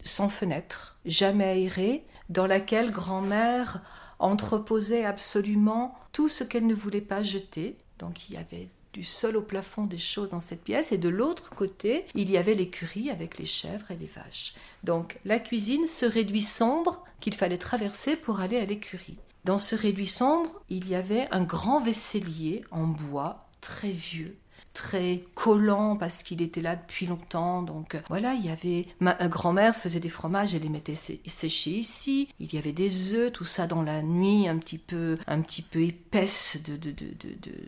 sans 0.04 0.30
fenêtre, 0.30 0.98
jamais 1.06 1.44
aéré, 1.44 2.06
dans 2.30 2.48
laquelle 2.48 2.92
grand-mère 2.92 3.82
entreposait 4.20 5.04
absolument 5.04 5.96
tout 6.14 6.30
ce 6.30 6.46
qu'elle 6.46 6.66
ne 6.66 6.74
voulait 6.74 7.02
pas 7.02 7.24
jeter. 7.24 7.76
Donc 7.98 8.30
il 8.30 8.36
y 8.36 8.38
avait 8.38 8.70
du 8.94 9.04
sol 9.04 9.36
au 9.36 9.42
plafond 9.42 9.84
des 9.84 9.98
choses 9.98 10.30
dans 10.30 10.40
cette 10.40 10.64
pièce 10.64 10.94
et 10.94 10.98
de 10.98 11.10
l'autre 11.10 11.50
côté, 11.50 12.06
il 12.16 12.32
y 12.32 12.38
avait 12.38 12.56
l'écurie 12.56 13.10
avec 13.10 13.38
les 13.38 13.46
chèvres 13.46 13.92
et 13.92 13.98
les 13.98 14.06
vaches. 14.06 14.54
Donc 14.86 15.20
la 15.26 15.40
cuisine, 15.40 15.88
ce 15.88 16.06
réduit 16.06 16.42
sombre 16.42 17.04
qu'il 17.20 17.36
fallait 17.36 17.58
traverser 17.58 18.16
pour 18.16 18.40
aller 18.40 18.58
à 18.58 18.66
l'écurie. 18.66 19.18
Dans 19.44 19.58
ce 19.58 19.76
réduit 19.76 20.08
sombre, 20.08 20.62
il 20.70 20.88
y 20.88 20.96
avait 20.96 21.28
un 21.32 21.44
grand 21.44 21.82
vaisselier 21.82 22.64
en 22.72 22.88
bois 22.88 23.50
très 23.60 23.92
vieux 23.92 24.38
très 24.74 25.24
collant 25.36 25.96
parce 25.98 26.24
qu'il 26.24 26.42
était 26.42 26.62
là 26.62 26.76
depuis 26.76 27.06
longtemps. 27.06 27.62
Donc 27.62 27.96
euh, 27.96 28.02
voilà, 28.10 28.34
il 28.34 28.46
y 28.46 28.50
avait 28.50 28.88
ma 29.00 29.14
grand-mère 29.28 29.76
faisait 29.76 30.00
des 30.00 30.10
fromages, 30.10 30.54
elle 30.54 30.64
les 30.64 30.70
mettait 30.70 30.96
sécher 30.96 31.72
ici. 31.72 32.30
Il 32.40 32.54
y 32.54 32.58
avait 32.58 32.74
des 32.74 33.14
œufs, 33.14 33.32
tout 33.32 33.46
ça 33.46 33.68
dans 33.68 33.82
la 33.82 34.02
nuit, 34.02 34.48
un 34.48 34.58
petit 34.58 34.78
peu, 34.78 35.18
un 35.28 35.42
petit 35.42 35.62
peu 35.62 35.82
épaisse 35.82 36.58
de 36.66 36.76
de, 36.78 36.92
de, 36.92 37.08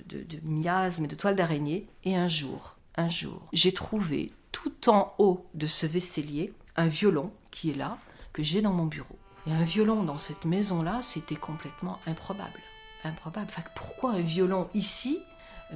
de, 0.09 0.23
de 0.23 0.39
miasmes 0.43 1.05
et 1.05 1.07
de 1.07 1.15
toiles 1.15 1.35
d'araignée. 1.35 1.87
Et 2.03 2.15
un 2.15 2.27
jour, 2.27 2.77
un 2.95 3.09
jour, 3.09 3.41
j'ai 3.53 3.73
trouvé 3.73 4.31
tout 4.51 4.89
en 4.89 5.13
haut 5.17 5.45
de 5.53 5.67
ce 5.67 5.85
vaisselier 5.85 6.53
un 6.75 6.87
violon 6.87 7.31
qui 7.51 7.69
est 7.69 7.75
là, 7.75 7.97
que 8.33 8.43
j'ai 8.43 8.61
dans 8.61 8.73
mon 8.73 8.85
bureau. 8.85 9.17
Et 9.47 9.51
un 9.51 9.63
violon 9.63 10.03
dans 10.03 10.17
cette 10.17 10.45
maison-là, 10.45 11.01
c'était 11.01 11.35
complètement 11.35 11.99
improbable. 12.05 12.59
Improbable. 13.03 13.47
Enfin, 13.49 13.63
pourquoi 13.75 14.11
un 14.11 14.21
violon 14.21 14.69
ici 14.73 15.17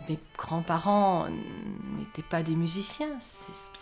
mes 0.09 0.19
grands-parents 0.37 1.27
n'étaient 1.97 2.27
pas 2.29 2.43
des 2.43 2.55
musiciens. 2.55 3.09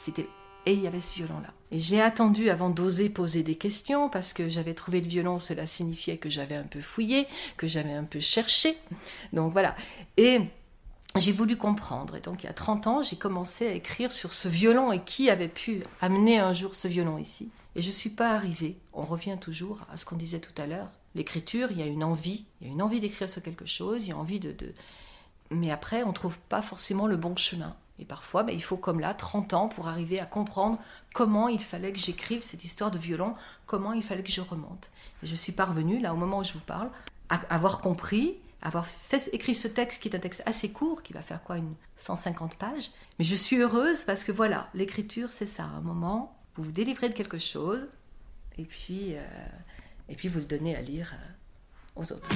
C'était 0.03 0.27
Et 0.65 0.73
il 0.73 0.81
y 0.81 0.87
avait 0.87 1.01
ce 1.01 1.15
violon-là. 1.15 1.53
Et 1.71 1.79
j'ai 1.79 2.01
attendu 2.01 2.49
avant 2.49 2.69
d'oser 2.69 3.09
poser 3.09 3.43
des 3.43 3.55
questions 3.55 4.09
parce 4.09 4.33
que 4.33 4.47
j'avais 4.47 4.73
trouvé 4.73 5.01
le 5.01 5.07
violon, 5.07 5.39
cela 5.39 5.65
signifiait 5.65 6.17
que 6.17 6.29
j'avais 6.29 6.55
un 6.55 6.63
peu 6.63 6.81
fouillé, 6.81 7.27
que 7.57 7.67
j'avais 7.67 7.93
un 7.93 8.03
peu 8.03 8.19
cherché. 8.19 8.75
Donc 9.33 9.51
voilà. 9.53 9.75
Et 10.17 10.39
j'ai 11.17 11.31
voulu 11.31 11.57
comprendre. 11.57 12.15
Et 12.15 12.21
donc 12.21 12.43
il 12.43 12.47
y 12.47 12.49
a 12.49 12.53
30 12.53 12.87
ans, 12.87 13.01
j'ai 13.01 13.15
commencé 13.15 13.67
à 13.67 13.71
écrire 13.71 14.11
sur 14.11 14.33
ce 14.33 14.47
violon 14.47 14.91
et 14.91 15.01
qui 15.01 15.29
avait 15.29 15.47
pu 15.47 15.83
amener 16.01 16.39
un 16.39 16.53
jour 16.53 16.75
ce 16.75 16.87
violon 16.87 17.17
ici. 17.17 17.49
Et 17.75 17.81
je 17.81 17.87
ne 17.87 17.93
suis 17.93 18.09
pas 18.09 18.31
arrivée. 18.31 18.77
On 18.93 19.03
revient 19.03 19.37
toujours 19.39 19.79
à 19.91 19.97
ce 19.97 20.05
qu'on 20.05 20.15
disait 20.15 20.39
tout 20.39 20.61
à 20.61 20.67
l'heure. 20.67 20.89
L'écriture, 21.15 21.69
il 21.71 21.79
y 21.79 21.83
a 21.83 21.85
une 21.85 22.03
envie, 22.03 22.45
il 22.59 22.67
y 22.67 22.69
a 22.69 22.73
une 22.73 22.81
envie 22.81 22.99
d'écrire 22.99 23.29
sur 23.29 23.41
quelque 23.41 23.65
chose, 23.65 24.05
il 24.05 24.09
y 24.09 24.13
a 24.13 24.17
envie 24.17 24.39
de, 24.39 24.51
de... 24.51 24.73
Mais 25.53 25.71
après, 25.71 26.03
on 26.03 26.09
ne 26.09 26.13
trouve 26.13 26.37
pas 26.49 26.61
forcément 26.61 27.07
le 27.07 27.17
bon 27.17 27.35
chemin. 27.35 27.75
Et 27.99 28.05
parfois, 28.05 28.43
ben, 28.43 28.53
il 28.53 28.63
faut 28.63 28.77
comme 28.77 28.99
là 28.99 29.13
30 29.13 29.53
ans 29.53 29.67
pour 29.67 29.87
arriver 29.87 30.19
à 30.19 30.25
comprendre 30.25 30.79
comment 31.13 31.47
il 31.47 31.61
fallait 31.61 31.91
que 31.91 31.99
j'écrive 31.99 32.41
cette 32.41 32.63
histoire 32.63 32.91
de 32.91 32.97
violon, 32.97 33.35
comment 33.65 33.93
il 33.93 34.03
fallait 34.03 34.23
que 34.23 34.31
je 34.31 34.41
remonte. 34.41 34.89
Et 35.21 35.27
je 35.27 35.35
suis 35.35 35.51
parvenue, 35.51 35.99
là, 35.99 36.13
au 36.13 36.17
moment 36.17 36.39
où 36.39 36.43
je 36.43 36.53
vous 36.53 36.59
parle, 36.59 36.89
à 37.29 37.35
avoir 37.49 37.81
compris 37.81 38.37
avoir 38.63 38.85
fait, 38.85 39.29
écrit 39.33 39.53
ce 39.53 39.67
texte 39.67 40.01
qui 40.01 40.07
est 40.07 40.15
un 40.15 40.19
texte 40.19 40.41
assez 40.45 40.71
court, 40.71 41.03
qui 41.03 41.13
va 41.13 41.21
faire 41.21 41.43
quoi, 41.43 41.57
une 41.57 41.75
150 41.97 42.55
pages. 42.55 42.89
Mais 43.19 43.25
je 43.25 43.35
suis 43.35 43.57
heureuse 43.57 44.03
parce 44.05 44.23
que 44.23 44.31
voilà, 44.31 44.69
l'écriture, 44.73 45.31
c'est 45.31 45.45
ça. 45.45 45.63
un 45.63 45.81
moment, 45.81 46.35
vous 46.55 46.63
vous 46.63 46.71
délivrez 46.71 47.09
de 47.09 47.13
quelque 47.13 47.37
chose, 47.37 47.87
et 48.57 48.63
puis, 48.63 49.15
euh, 49.15 49.25
et 50.09 50.15
puis 50.15 50.29
vous 50.29 50.39
le 50.39 50.45
donnez 50.45 50.75
à 50.75 50.81
lire 50.81 51.13
euh, 51.13 52.01
aux 52.01 52.13
autres. 52.13 52.29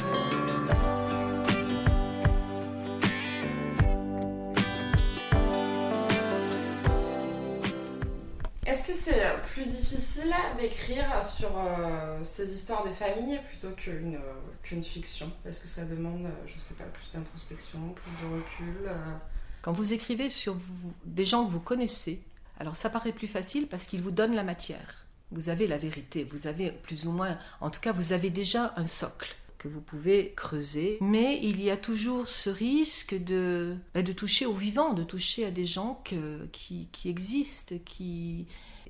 C'est 9.08 9.42
plus 9.54 9.66
difficile 9.66 10.34
d'écrire 10.60 11.26
sur 11.26 11.50
euh, 11.58 12.20
ces 12.24 12.54
histoires 12.54 12.84
des 12.84 12.94
familles 12.94 13.40
plutôt 13.48 13.74
qu'une 13.76 14.16
euh, 14.16 14.34
qu'une 14.64 14.84
fiction. 14.84 15.32
Est-ce 15.46 15.62
que 15.62 15.68
ça 15.68 15.86
demande, 15.86 16.26
euh, 16.26 16.32
je 16.46 16.60
sais 16.60 16.74
pas, 16.74 16.84
plus 16.86 17.12
d'introspection, 17.14 17.80
plus 17.96 18.12
de 18.22 18.34
recul 18.36 18.92
Quand 19.62 19.72
vous 19.72 19.94
écrivez 19.94 20.30
sur 20.30 20.58
des 21.06 21.26
gens 21.26 21.46
que 21.46 21.52
vous 21.52 21.60
connaissez, 21.60 22.22
alors 22.60 22.76
ça 22.76 22.90
paraît 22.90 23.14
plus 23.14 23.28
facile 23.28 23.68
parce 23.68 23.86
qu'ils 23.86 24.02
vous 24.02 24.12
donnent 24.12 24.36
la 24.36 24.44
matière. 24.44 25.06
Vous 25.32 25.50
avez 25.50 25.68
la 25.68 25.78
vérité, 25.78 26.24
vous 26.24 26.48
avez 26.48 26.72
plus 26.72 27.06
ou 27.06 27.12
moins, 27.12 27.38
en 27.62 27.70
tout 27.70 27.82
cas, 27.82 27.92
vous 27.92 28.14
avez 28.14 28.30
déjà 28.30 28.74
un 28.78 28.88
socle 28.88 29.36
que 29.58 29.68
vous 29.68 29.82
pouvez 29.82 30.34
creuser, 30.36 30.98
mais 31.02 31.40
il 31.42 31.62
y 31.62 31.72
a 31.72 31.78
toujours 31.78 32.30
ce 32.30 32.50
risque 32.50 33.16
de, 33.16 33.76
bah, 33.94 34.04
de 34.04 34.14
toucher 34.14 34.46
au 34.46 34.54
vivant, 34.54 34.94
de 34.94 35.04
toucher 35.04 35.46
à 35.46 35.52
des 35.52 35.66
gens 35.66 36.02
qui, 36.52 36.88
qui 36.92 37.10
existent, 37.10 37.76
qui... 37.84 38.48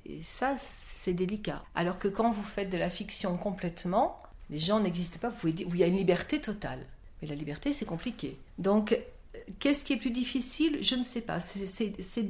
Et 0.08 0.22
ça, 0.22 0.54
c'est 0.56 1.12
délicat. 1.12 1.62
Alors 1.74 1.98
que 1.98 2.08
quand 2.08 2.30
vous 2.30 2.42
faites 2.42 2.70
de 2.70 2.78
la 2.78 2.90
fiction 2.90 3.36
complètement, 3.36 4.22
les 4.50 4.58
gens 4.58 4.80
n'existent 4.80 5.18
pas, 5.18 5.28
vous 5.28 5.36
pouvez 5.36 5.52
dire, 5.52 5.68
il 5.70 5.76
y 5.76 5.84
a 5.84 5.86
une 5.86 5.96
liberté 5.96 6.40
totale. 6.40 6.84
Mais 7.20 7.28
la 7.28 7.34
liberté, 7.34 7.72
c'est 7.72 7.84
compliqué. 7.84 8.38
Donc, 8.58 8.98
qu'est-ce 9.58 9.84
qui 9.84 9.92
est 9.92 9.98
plus 9.98 10.10
difficile? 10.10 10.78
Je 10.82 10.94
ne 10.94 11.04
sais 11.04 11.20
pas. 11.20 11.40
C'est 11.40 12.26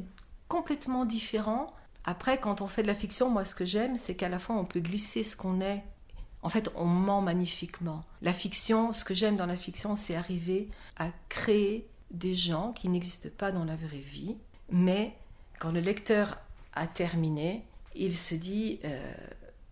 complètement 0.48 1.04
différent. 1.04 1.72
Après, 2.04 2.38
quand 2.38 2.60
on 2.60 2.68
fait 2.68 2.82
de 2.82 2.88
la 2.88 2.94
fiction, 2.94 3.30
moi, 3.30 3.44
ce 3.44 3.54
que 3.54 3.64
j'aime, 3.64 3.96
c'est 3.96 4.14
qu'à 4.14 4.28
la 4.28 4.38
fois, 4.38 4.56
on 4.56 4.64
peut 4.64 4.80
glisser 4.80 5.22
ce 5.22 5.36
qu'on 5.36 5.60
est 5.60 5.84
en 6.42 6.48
fait, 6.48 6.70
on 6.76 6.84
ment 6.84 7.20
magnifiquement. 7.20 8.04
La 8.22 8.32
fiction, 8.32 8.92
ce 8.92 9.04
que 9.04 9.14
j'aime 9.14 9.36
dans 9.36 9.46
la 9.46 9.56
fiction, 9.56 9.96
c'est 9.96 10.14
arriver 10.14 10.68
à 10.96 11.08
créer 11.28 11.86
des 12.10 12.34
gens 12.34 12.72
qui 12.72 12.88
n'existent 12.88 13.28
pas 13.36 13.52
dans 13.52 13.64
la 13.64 13.76
vraie 13.76 13.98
vie, 13.98 14.36
mais 14.70 15.14
quand 15.58 15.72
le 15.72 15.80
lecteur 15.80 16.38
a 16.78 16.86
terminé, 16.86 17.64
il 17.94 18.16
se 18.16 18.34
dit 18.34 18.78
euh, 18.84 19.12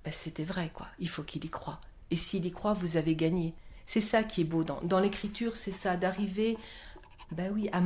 ben, 0.04 0.12
c'était 0.12 0.44
vrai, 0.44 0.70
quoi. 0.72 0.86
Il 0.98 1.08
faut 1.08 1.22
qu'il 1.22 1.44
y 1.44 1.48
croit. 1.48 1.80
Et 2.10 2.16
s'il 2.16 2.46
y 2.46 2.52
croit, 2.52 2.74
vous 2.74 2.96
avez 2.96 3.14
gagné. 3.14 3.54
C'est 3.86 4.00
ça 4.00 4.24
qui 4.24 4.42
est 4.42 4.44
beau 4.44 4.64
dans, 4.64 5.00
l'écriture, 5.00 5.54
c'est 5.54 5.72
ça, 5.72 5.96
d'arriver, 5.96 6.58
ben 7.30 7.52
oui, 7.54 7.70
à, 7.72 7.82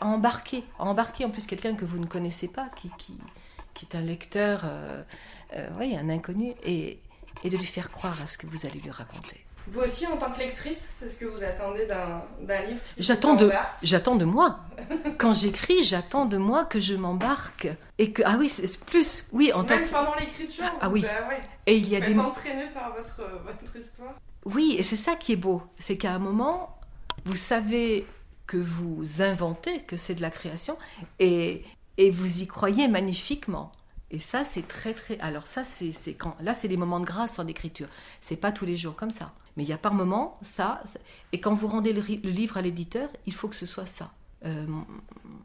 embarquer, 0.00 0.64
à 0.78 0.84
embarquer 0.84 1.24
en 1.24 1.30
plus 1.30 1.46
quelqu'un 1.46 1.74
que 1.74 1.84
vous 1.84 1.98
ne 1.98 2.06
connaissez 2.06 2.48
pas, 2.48 2.68
qui, 2.76 2.90
qui, 2.98 3.86
est 3.86 3.94
un 3.94 4.00
lecteur, 4.00 4.62
euh, 4.64 5.02
euh, 5.54 5.98
un 5.98 6.08
inconnu, 6.08 6.52
et, 6.64 6.98
et 7.44 7.50
de 7.50 7.56
lui 7.56 7.66
faire 7.66 7.90
croire 7.90 8.20
à 8.22 8.26
ce 8.26 8.38
que 8.38 8.48
vous 8.48 8.66
allez 8.66 8.80
lui 8.80 8.90
raconter. 8.90 9.44
Vous 9.66 9.80
aussi, 9.80 10.06
en 10.06 10.16
tant 10.16 10.30
que 10.30 10.38
lectrice, 10.38 10.86
c'est 10.90 11.08
ce 11.08 11.18
que 11.18 11.24
vous 11.24 11.42
attendez 11.42 11.86
d'un 11.86 12.62
livre 12.62 12.80
J'attends 12.98 13.34
de, 13.34 13.50
j'attends 13.82 14.16
de 14.16 14.24
moi. 14.24 14.60
Quand 15.18 15.32
j'écris, 15.32 15.82
j'attends 15.82 16.26
de 16.26 16.36
moi 16.36 16.64
que 16.64 16.80
je 16.80 16.94
m'embarque 16.94 17.68
et 17.98 18.12
que 18.12 18.22
ah 18.26 18.36
oui, 18.38 18.48
c'est 18.48 18.78
plus 18.80 19.26
oui 19.32 19.52
en 19.52 19.64
tant 19.64 19.78
que... 19.78 19.88
pendant 19.88 20.14
l'écriture. 20.16 20.64
Ah 20.80 20.90
oui. 20.90 21.04
Et 21.66 21.76
il 21.76 21.88
y 21.88 21.96
a 21.96 22.00
des 22.00 22.18
entraîné 22.18 22.66
par 22.74 22.94
votre 22.94 23.22
votre 23.44 23.76
histoire. 23.76 24.14
Oui, 24.44 24.76
et 24.78 24.82
c'est 24.82 24.96
ça 24.96 25.16
qui 25.16 25.32
est 25.32 25.36
beau, 25.36 25.62
c'est 25.78 25.96
qu'à 25.96 26.12
un 26.12 26.18
moment, 26.18 26.78
vous 27.24 27.36
savez 27.36 28.06
que 28.46 28.58
vous 28.58 29.22
inventez, 29.22 29.80
que 29.82 29.96
c'est 29.96 30.14
de 30.14 30.20
la 30.20 30.30
création, 30.30 30.76
et, 31.18 31.64
et 31.96 32.10
vous 32.10 32.42
y 32.42 32.46
croyez 32.46 32.88
magnifiquement. 32.88 33.72
Et 34.10 34.20
ça, 34.20 34.44
c'est 34.44 34.68
très 34.68 34.92
très. 34.92 35.18
Alors 35.20 35.46
ça, 35.46 35.64
c'est 35.64 36.12
quand. 36.12 36.36
Là, 36.40 36.52
c'est 36.52 36.68
des 36.68 36.76
moments 36.76 37.00
de 37.00 37.06
grâce 37.06 37.38
en 37.38 37.46
écriture. 37.46 37.88
C'est 38.20 38.36
pas 38.36 38.52
tous 38.52 38.66
les 38.66 38.76
jours 38.76 38.94
comme 38.94 39.10
ça. 39.10 39.32
Mais 39.56 39.62
il 39.62 39.68
y 39.68 39.72
a 39.72 39.78
par 39.78 39.94
moments 39.94 40.38
ça. 40.42 40.82
Et 41.32 41.40
quand 41.40 41.54
vous 41.54 41.68
rendez 41.68 41.92
le, 41.92 42.00
livre 42.00 42.56
à 42.56 42.62
l'éditeur, 42.62 43.08
il 43.26 43.32
faut 43.32 43.48
que 43.48 43.56
ce 43.56 43.66
soit 43.66 43.86
ça. 43.86 44.12
Euh, 44.44 44.66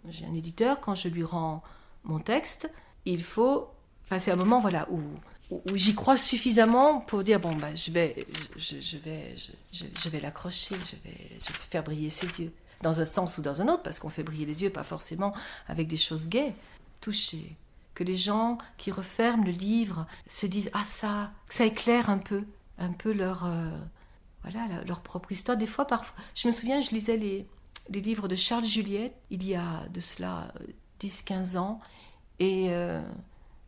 j'ai 0.10 0.26
un 0.26 0.34
éditeur, 0.34 0.80
quand 0.80 0.96
je 0.96 1.08
lui 1.08 1.24
rends 1.24 1.64
mon 2.04 2.20
texte, 2.20 2.70
il 3.06 3.24
faut. 3.24 3.70
Enfin, 4.06 4.20
c'est 4.20 4.32
un 4.32 4.36
moment, 4.36 4.60
voilà, 4.60 4.88
où, 4.90 5.02
où, 5.52 5.62
j'y 5.76 5.94
crois 5.94 6.18
suffisamment 6.18 7.02
pour 7.02 7.24
dire 7.24 7.40
bon, 7.40 7.56
bah, 7.56 7.76
je 7.76 7.92
vais, 7.92 8.26
je, 8.56 8.98
vais, 8.98 9.36
je, 9.72 10.10
vais 10.10 10.20
l'accrocher, 10.20 10.76
je 10.76 10.96
vais, 11.08 11.30
je 11.40 11.48
vais 11.48 11.60
faire 11.70 11.84
briller 11.84 12.10
ses 12.10 12.42
yeux, 12.42 12.52
dans 12.82 13.00
un 13.00 13.06
sens 13.06 13.38
ou 13.38 13.44
dans 13.44 13.62
un 13.62 13.68
autre, 13.68 13.84
parce 13.84 14.00
qu'on 14.00 14.10
fait 14.10 14.24
briller 14.24 14.46
les 14.46 14.64
yeux, 14.64 14.72
pas 14.72 14.84
forcément 14.84 15.34
avec 15.68 15.88
des 15.88 15.98
choses 15.98 16.28
gaies. 16.28 16.54
Toucher, 17.02 17.56
que 17.94 18.04
les 18.04 18.16
gens 18.16 18.58
qui 18.78 18.92
referment 18.92 19.46
le 19.46 19.52
livre 19.52 20.06
se 20.28 20.46
disent 20.46 20.72
ah 20.74 20.86
ça, 20.86 21.32
que 21.48 21.54
ça 21.54 21.66
éclaire 21.66 22.10
un 22.10 22.18
peu, 22.18 22.44
un 22.78 22.92
peu 22.92 23.14
leur 23.14 23.46
euh, 23.46 23.70
voilà 24.44 24.84
leur 24.86 25.02
propre 25.02 25.32
histoire. 25.32 25.58
Des 25.58 25.66
fois, 25.66 25.86
parfois, 25.86 26.16
je 26.36 26.48
me 26.48 26.54
souviens, 26.54 26.82
je 26.82 26.92
lisais 26.92 27.18
les, 27.18 27.46
les 27.90 28.02
livres 28.02 28.28
de 28.28 28.36
Charles 28.36 28.66
Juliette 28.66 29.16
il 29.30 29.46
y 29.46 29.56
a 29.56 29.86
de 29.94 30.00
cela 30.00 30.54
10-15 31.02 31.56
euh, 31.56 31.60
ans 31.60 31.80
et 32.40 32.68
euh, 32.70 33.02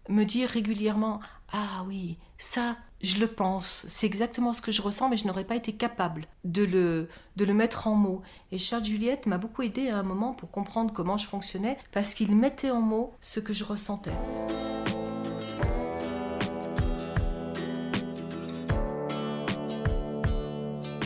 me 0.10 0.24
dire 0.24 0.50
régulièrement 0.50 1.20
ah 1.54 1.84
oui 1.88 2.18
ça 2.38 2.78
je 3.04 3.20
le 3.20 3.28
pense, 3.28 3.86
c'est 3.88 4.06
exactement 4.06 4.54
ce 4.54 4.62
que 4.62 4.72
je 4.72 4.82
ressens, 4.82 5.10
mais 5.10 5.18
je 5.18 5.26
n'aurais 5.26 5.44
pas 5.44 5.56
été 5.56 5.74
capable 5.74 6.28
de 6.44 6.64
le, 6.64 7.10
de 7.36 7.46
le 7.46 7.54
mettre 7.54 7.88
en 7.88 7.96
mots. 7.96 8.22
Et 8.52 8.60
Charles 8.60 8.86
Juliette 8.86 9.26
m'a 9.26 9.40
beaucoup 9.40 9.64
aidé 9.64 9.90
à 9.90 9.98
un 9.98 10.04
moment 10.04 10.34
pour 10.34 10.52
comprendre 10.52 10.94
comment 10.94 11.18
je 11.18 11.26
fonctionnais, 11.26 11.80
parce 11.92 12.14
qu'il 12.14 12.36
mettait 12.36 12.70
en 12.70 12.82
mots 12.82 13.14
ce 13.22 13.40
que 13.40 13.54
je 13.54 13.64
ressentais. 13.64 14.12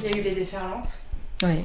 Il 0.05 0.11
y 0.11 0.13
a 0.13 0.17
eu 0.17 0.21
les 0.21 0.35
déferlantes. 0.35 0.99
Oui. 1.41 1.63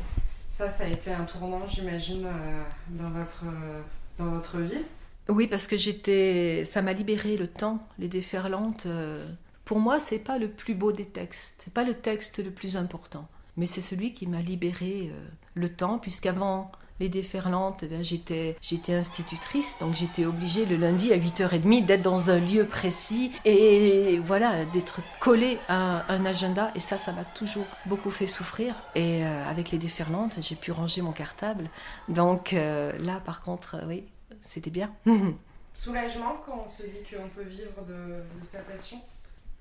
Ça, 0.49 0.71
ça 0.71 0.85
a 0.85 0.87
été 0.87 1.13
un 1.13 1.25
tournant, 1.25 1.67
j'imagine, 1.69 2.25
euh, 2.25 2.63
dans, 2.89 3.11
votre, 3.11 3.45
euh, 3.45 3.83
dans 4.19 4.31
votre 4.31 4.59
vie. 4.59 4.83
Oui, 5.29 5.47
parce 5.47 5.67
que 5.67 5.77
j'étais, 5.77 6.65
ça 6.65 6.81
m'a 6.81 6.95
libéré 6.95 7.37
le 7.37 7.47
temps, 7.47 7.87
les 7.99 8.09
déferlantes. 8.09 8.87
Euh, 8.87 9.27
pour 9.67 9.79
moi, 9.79 10.01
c'est 10.01 10.19
pas 10.19 10.39
le 10.39 10.49
plus 10.49 10.75
beau 10.75 10.91
des 10.91 11.05
textes, 11.05 11.61
c'est 11.65 11.73
pas 11.73 11.85
le 11.85 11.93
texte 11.93 12.43
le 12.43 12.51
plus 12.51 12.79
important, 12.79 13.29
mais 13.59 13.67
c'est 13.67 13.83
celui 13.83 14.15
qui 14.15 14.27
m'a 14.27 14.41
libéré 14.41 15.13
le 15.55 15.69
temps, 15.69 15.99
puisqu'avant 15.99 16.73
les 17.01 17.09
déferlantes, 17.09 17.83
eh 17.91 18.03
j'étais, 18.03 18.57
j'étais 18.61 18.95
institutrice, 18.95 19.79
donc 19.81 19.95
j'étais 19.95 20.27
obligée 20.27 20.67
le 20.67 20.77
lundi 20.77 21.13
à 21.13 21.17
8h30 21.17 21.87
d'être 21.87 22.03
dans 22.03 22.31
un 22.31 22.39
lieu 22.39 22.67
précis 22.67 23.33
et 23.47 24.19
voilà, 24.19 24.67
d'être 24.67 25.01
collée 25.19 25.59
à 25.69 26.05
un 26.13 26.27
agenda. 26.27 26.71
Et 26.75 26.81
ça, 26.81 26.99
ça 26.99 27.13
m'a 27.13 27.25
toujours 27.25 27.67
beaucoup 27.87 28.11
fait 28.11 28.27
souffrir. 28.27 28.75
Et 28.95 29.25
euh, 29.25 29.49
avec 29.49 29.71
les 29.71 29.79
déferlantes, 29.79 30.39
j'ai 30.43 30.57
pu 30.57 30.73
ranger 30.73 31.01
mon 31.01 31.13
cartable. 31.13 31.65
Donc 32.09 32.53
euh, 32.53 32.97
là, 32.99 33.21
par 33.25 33.41
contre, 33.41 33.77
oui, 33.89 34.05
c'était 34.51 34.71
bien. 34.71 34.93
Soulagement 35.75 36.37
quand 36.45 36.63
on 36.65 36.69
se 36.69 36.83
dit 36.83 36.99
qu'on 37.11 37.29
peut 37.29 37.49
vivre 37.49 37.83
de 37.89 38.23
sa 38.43 38.61
passion? 38.61 38.99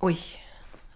Oui, 0.01 0.38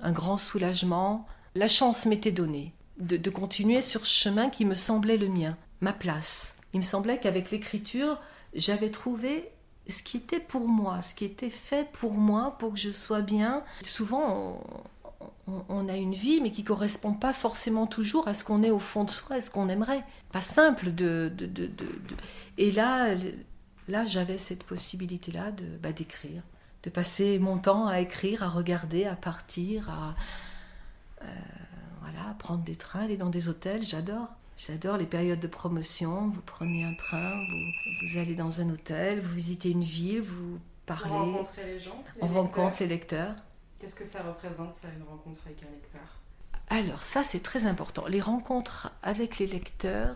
un 0.02 0.12
grand 0.12 0.38
soulagement. 0.38 1.26
La 1.56 1.68
chance 1.68 2.06
m'était 2.06 2.32
donnée 2.32 2.74
de, 2.98 3.30
continuer 3.30 3.82
sur 3.82 4.06
ce 4.06 4.14
chemin 4.14 4.50
qui 4.50 4.66
me 4.66 4.76
semblait 4.76 5.18
le 5.18 5.28
mien, 5.28 5.58
ma 5.84 5.94
place. 5.94 6.56
Il 6.74 6.80
me 6.80 6.84
semblait 6.84 7.20
qu'avec 7.20 7.52
l'écriture, 7.52 8.20
j'avais 8.56 8.90
trouvé 8.90 9.52
ce 9.90 10.02
qui 10.02 10.18
était 10.18 10.40
pour 10.40 10.68
moi, 10.68 11.02
ce 11.02 11.14
qui 11.14 11.26
était 11.26 11.50
fait 11.50 11.88
pour 11.92 12.14
moi, 12.14 12.56
pour 12.58 12.74
que 12.74 12.80
je 12.80 12.90
sois 12.90 13.22
bien. 13.22 13.64
Souvent, 13.84 14.64
on, 15.48 15.90
a 15.90 15.98
une 15.98 16.14
vie, 16.14 16.40
mais 16.42 16.52
qui 16.52 16.64
correspond 16.64 17.14
pas 17.14 17.34
forcément 17.34 17.86
toujours 17.86 18.28
à 18.28 18.34
ce 18.34 18.44
qu'on 18.46 18.64
est 18.64 18.72
au 18.72 18.80
fond 18.80 19.04
de 19.04 19.10
soi, 19.10 19.36
à 19.36 19.42
ce 19.42 19.52
qu'on 19.52 19.68
aimerait. 19.70 20.04
Pas 20.32 20.42
simple 20.42 20.94
de, 20.94 21.32
de, 21.36 21.46
de, 21.46 21.68
de... 21.68 21.86
Et 22.58 22.72
là, 22.72 23.14
là 23.90 24.06
j'avais 24.06 24.38
cette 24.38 24.64
possibilité-là 24.64 25.52
de 25.52 25.66
bah, 25.82 25.92
d'écrire, 25.92 26.42
de 26.84 26.90
passer 26.90 27.40
mon 27.40 27.58
temps 27.58 27.88
à 27.88 28.00
écrire, 28.00 28.42
à 28.42 28.50
regarder, 28.50 29.06
à 29.06 29.16
partir, 29.16 29.90
à 29.90 30.16
euh, 31.24 31.26
voilà, 32.02 32.36
prendre 32.40 32.64
des 32.64 32.76
trains, 32.76 33.02
aller 33.02 33.18
dans 33.18 33.30
des 33.30 33.50
hôtels, 33.50 33.84
j'adore. 33.84 34.30
J'adore 34.58 34.98
les 34.98 35.06
périodes 35.06 35.40
de 35.40 35.48
promotion. 35.48 36.30
Vous 36.30 36.42
prenez 36.46 36.84
un 36.84 36.94
train, 36.94 37.36
vous, 37.36 38.08
vous, 38.08 38.18
allez 38.18 38.36
dans 38.36 38.62
un 38.62 38.70
hôtel, 38.70 39.22
vous 39.22 39.34
visitez 39.34 39.70
une 39.70 39.84
ville, 39.84 40.22
vous 40.22 40.60
parlez. 40.86 41.12
On 41.12 41.32
rencontre 41.32 41.52
les 41.66 41.80
gens. 41.80 42.04
on 42.22 42.28
rencontre 42.28 42.78
les 42.82 42.88
lecteurs. 42.88 43.36
Qu'est-ce 43.80 43.96
que 43.96 44.06
ça 44.06 44.24
représente, 44.24 44.76
ça, 44.76 44.88
une 44.96 45.04
rencontre 45.04 45.42
avec 45.46 45.64
un 45.64 45.72
lecteur? 45.72 46.02
Alors, 46.70 47.04
ça, 47.04 47.24
c'est 47.24 47.42
très 47.42 47.66
important. 47.66 48.08
Les 48.08 48.22
rencontres 48.22 48.92
avec 49.02 49.40
les 49.40 49.48
lecteurs, 49.48 50.16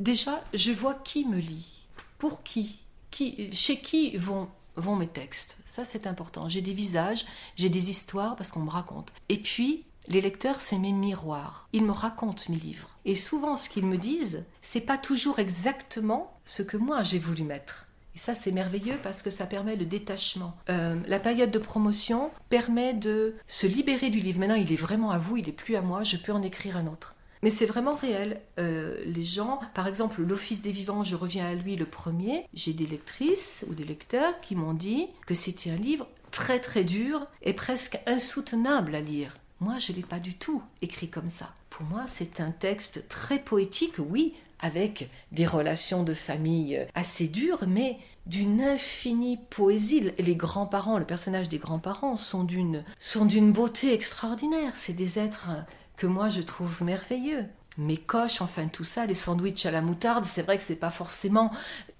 déjà, 0.00 0.42
je 0.52 0.72
vois 0.72 0.94
qui 0.94 1.24
me 1.24 1.38
lit, 1.38 1.86
pour 2.18 2.42
qui, 2.42 2.80
qui 3.10 3.50
chez 3.52 3.80
qui 3.80 4.16
vont, 4.16 4.48
vont 4.76 4.96
mes 4.96 5.08
textes? 5.08 5.56
Ça, 5.64 5.84
c'est 5.84 6.06
important. 6.06 6.48
J'ai 6.48 6.62
des 6.62 6.74
visages, 6.74 7.26
j'ai 7.56 7.68
des 7.68 7.90
histoires 7.90 8.36
parce 8.36 8.50
qu'on 8.50 8.60
me 8.60 8.70
raconte. 8.70 9.12
Et 9.28 9.38
puis, 9.38 9.84
les 10.08 10.20
lecteurs, 10.20 10.60
c'est 10.60 10.78
mes 10.78 10.92
miroirs. 10.92 11.68
Ils 11.72 11.84
me 11.84 11.92
racontent 11.92 12.44
mes 12.48 12.56
livres. 12.56 12.90
Et 13.04 13.14
souvent, 13.14 13.56
ce 13.56 13.68
qu'ils 13.68 13.86
me 13.86 13.98
disent, 13.98 14.44
c'est 14.62 14.80
pas 14.80 14.98
toujours 14.98 15.38
exactement 15.38 16.38
ce 16.44 16.62
que 16.62 16.76
moi 16.76 17.02
j'ai 17.02 17.18
voulu 17.18 17.42
mettre. 17.42 17.86
Et 18.14 18.18
ça, 18.18 18.34
c'est 18.34 18.52
merveilleux 18.52 18.98
parce 19.02 19.22
que 19.22 19.30
ça 19.30 19.44
permet 19.44 19.76
le 19.76 19.84
détachement. 19.84 20.56
Euh, 20.70 20.96
la 21.06 21.18
période 21.18 21.50
de 21.50 21.58
promotion 21.58 22.30
permet 22.48 22.94
de 22.94 23.34
se 23.46 23.66
libérer 23.66 24.08
du 24.08 24.20
livre. 24.20 24.40
Maintenant, 24.40 24.54
il 24.54 24.72
est 24.72 24.76
vraiment 24.76 25.10
à 25.10 25.18
vous, 25.18 25.36
il 25.36 25.48
est 25.48 25.52
plus 25.52 25.76
à 25.76 25.82
moi, 25.82 26.02
je 26.02 26.16
peux 26.16 26.32
en 26.32 26.42
écrire 26.42 26.78
un 26.78 26.86
autre. 26.86 27.14
Mais 27.42 27.50
c'est 27.50 27.66
vraiment 27.66 27.94
réel. 27.94 28.40
Euh, 28.58 29.04
les 29.04 29.24
gens, 29.24 29.60
par 29.74 29.86
exemple, 29.86 30.22
l'Office 30.22 30.62
des 30.62 30.72
vivants, 30.72 31.04
je 31.04 31.14
reviens 31.14 31.46
à 31.46 31.54
lui 31.54 31.76
le 31.76 31.84
premier, 31.84 32.46
j'ai 32.54 32.72
des 32.72 32.86
lectrices 32.86 33.66
ou 33.68 33.74
des 33.74 33.84
lecteurs 33.84 34.40
qui 34.40 34.56
m'ont 34.56 34.72
dit 34.72 35.08
que 35.26 35.34
c'était 35.34 35.70
un 35.70 35.76
livre 35.76 36.08
très 36.30 36.58
très 36.58 36.84
dur 36.84 37.26
et 37.42 37.52
presque 37.52 38.00
insoutenable 38.06 38.94
à 38.94 39.00
lire. 39.00 39.36
Moi, 39.60 39.78
je 39.78 39.92
ne 39.92 39.96
l'ai 39.96 40.02
pas 40.02 40.18
du 40.18 40.34
tout 40.34 40.62
écrit 40.82 41.08
comme 41.08 41.30
ça. 41.30 41.54
Pour 41.70 41.86
moi, 41.86 42.04
c'est 42.06 42.40
un 42.40 42.50
texte 42.50 43.08
très 43.08 43.38
poétique, 43.38 43.94
oui, 43.98 44.34
avec 44.60 45.10
des 45.32 45.46
relations 45.46 46.02
de 46.02 46.14
famille 46.14 46.86
assez 46.94 47.26
dures, 47.26 47.64
mais 47.66 47.98
d'une 48.26 48.60
infinie 48.60 49.38
poésie. 49.50 50.12
Les 50.18 50.34
grands-parents, 50.34 50.98
le 50.98 51.04
personnage 51.04 51.48
des 51.48 51.58
grands-parents 51.58 52.16
sont 52.16 52.44
d'une 52.44 52.84
sont 52.98 53.24
d'une 53.24 53.52
beauté 53.52 53.92
extraordinaire. 53.94 54.76
C'est 54.76 54.92
des 54.92 55.18
êtres 55.18 55.48
que 55.96 56.06
moi 56.06 56.28
je 56.28 56.42
trouve 56.42 56.82
merveilleux. 56.82 57.44
Mes 57.78 57.98
coches, 57.98 58.40
enfin 58.40 58.68
tout 58.68 58.84
ça, 58.84 59.06
les 59.06 59.14
sandwichs 59.14 59.66
à 59.66 59.70
la 59.70 59.82
moutarde, 59.82 60.24
c'est 60.24 60.42
vrai 60.42 60.56
que 60.56 60.64
c'est 60.64 60.76
pas 60.76 60.90
forcément 60.90 61.52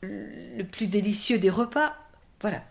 le 0.03 0.65
plus 0.65 0.87
délicieux 0.89 1.39
des 1.39 1.51
repas. 1.51 1.95
Voilà. 2.41 2.63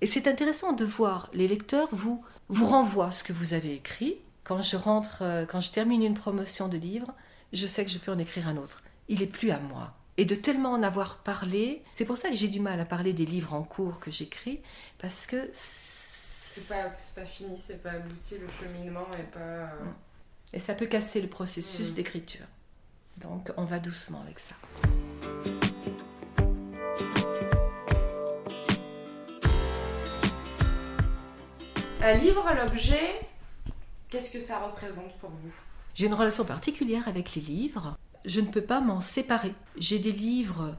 Et 0.00 0.06
c'est 0.06 0.26
intéressant 0.26 0.72
de 0.72 0.84
voir 0.84 1.30
les 1.34 1.48
lecteurs 1.48 1.88
vous 1.92 2.22
vous 2.48 2.66
renvoient 2.66 3.12
ce 3.12 3.24
que 3.24 3.32
vous 3.32 3.54
avez 3.54 3.74
écrit. 3.74 4.16
Quand 4.44 4.60
je 4.60 4.76
rentre, 4.76 5.22
euh, 5.22 5.46
quand 5.46 5.62
je 5.62 5.70
termine 5.70 6.02
une 6.02 6.14
promotion 6.14 6.68
de 6.68 6.76
livre, 6.76 7.12
je 7.54 7.66
sais 7.66 7.82
que 7.84 7.90
je 7.90 7.98
peux 7.98 8.12
en 8.12 8.18
écrire 8.18 8.46
un 8.46 8.58
autre. 8.58 8.82
Il 9.08 9.22
est 9.22 9.26
plus 9.26 9.50
à 9.50 9.58
moi. 9.58 9.94
Et 10.18 10.26
de 10.26 10.34
tellement 10.34 10.72
en 10.72 10.82
avoir 10.82 11.18
parlé, 11.18 11.82
c'est 11.94 12.04
pour 12.04 12.18
ça 12.18 12.28
que 12.28 12.34
j'ai 12.34 12.48
du 12.48 12.60
mal 12.60 12.78
à 12.78 12.84
parler 12.84 13.14
des 13.14 13.24
livres 13.24 13.54
en 13.54 13.62
cours 13.62 13.98
que 13.98 14.10
j'écris, 14.10 14.60
parce 14.98 15.26
que 15.26 15.50
c'est 15.52 16.68
pas, 16.68 16.92
pas 17.16 17.26
fini, 17.26 17.56
c'est 17.56 17.82
pas 17.82 17.92
abouti, 17.92 18.36
le 18.38 18.46
cheminement 18.48 19.06
est 19.18 19.32
pas. 19.32 19.40
Euh, 19.40 19.68
Et 20.52 20.58
ça 20.58 20.74
peut 20.74 20.86
casser 20.86 21.20
le 21.20 21.28
processus 21.28 21.92
mm. 21.92 21.94
d'écriture. 21.94 22.46
Donc 23.16 23.50
on 23.56 23.64
va 23.64 23.78
doucement 23.78 24.20
avec 24.20 24.38
ça. 24.38 24.54
Un 32.02 32.14
livre, 32.18 32.46
l'objet, 32.62 33.26
qu'est-ce 34.14 34.30
que 34.30 34.40
ça 34.40 34.60
représente 34.60 35.12
pour 35.18 35.30
vous? 35.30 35.52
J'ai 35.94 36.06
une 36.06 36.14
relation 36.14 36.44
particulière 36.44 37.08
avec 37.08 37.34
les 37.34 37.42
livres 37.42 37.96
je 38.24 38.40
ne 38.40 38.46
peux 38.46 38.62
pas 38.62 38.80
m'en 38.80 39.00
séparer. 39.00 39.52
J'ai 39.76 39.98
des 39.98 40.12
livres 40.12 40.74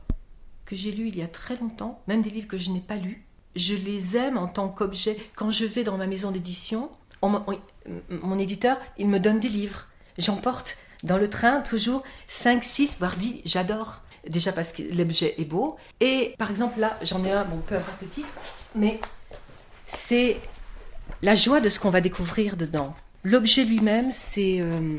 que 0.65 0.75
j'ai 0.75 0.91
lus 0.91 1.09
il 1.09 1.17
y 1.17 1.21
a 1.21 1.27
très 1.27 1.55
longtemps, 1.57 2.01
même 2.07 2.21
des 2.21 2.29
livres 2.29 2.47
que 2.47 2.57
je 2.57 2.71
n'ai 2.71 2.79
pas 2.79 2.95
lus. 2.95 3.23
Je 3.55 3.75
les 3.75 4.17
aime 4.17 4.37
en 4.37 4.47
tant 4.47 4.67
qu'objet. 4.67 5.17
Quand 5.35 5.51
je 5.51 5.65
vais 5.65 5.83
dans 5.83 5.97
ma 5.97 6.07
maison 6.07 6.31
d'édition, 6.31 6.89
mon 7.21 8.39
éditeur, 8.39 8.77
il 8.97 9.07
me 9.07 9.19
donne 9.19 9.39
des 9.39 9.49
livres. 9.49 9.87
J'emporte 10.17 10.77
dans 11.03 11.17
le 11.17 11.29
train 11.29 11.61
toujours 11.61 12.03
5, 12.27 12.63
6, 12.63 12.97
voire 12.99 13.15
10. 13.15 13.41
J'adore. 13.45 14.01
Déjà 14.27 14.51
parce 14.51 14.73
que 14.73 14.81
l'objet 14.81 15.35
est 15.37 15.45
beau. 15.45 15.77
Et 15.99 16.33
par 16.39 16.49
exemple, 16.49 16.79
là, 16.79 16.97
j'en 17.03 17.23
ai 17.23 17.31
un, 17.31 17.45
bon, 17.45 17.59
peu 17.59 17.75
importe 17.75 18.01
le 18.01 18.07
titre, 18.07 18.33
mais 18.73 18.99
c'est 19.85 20.37
la 21.21 21.35
joie 21.35 21.61
de 21.61 21.69
ce 21.69 21.79
qu'on 21.79 21.91
va 21.91 22.01
découvrir 22.01 22.57
dedans. 22.57 22.95
L'objet 23.25 23.65
lui-même, 23.65 24.11
c'est 24.11 24.59
euh, 24.61 24.97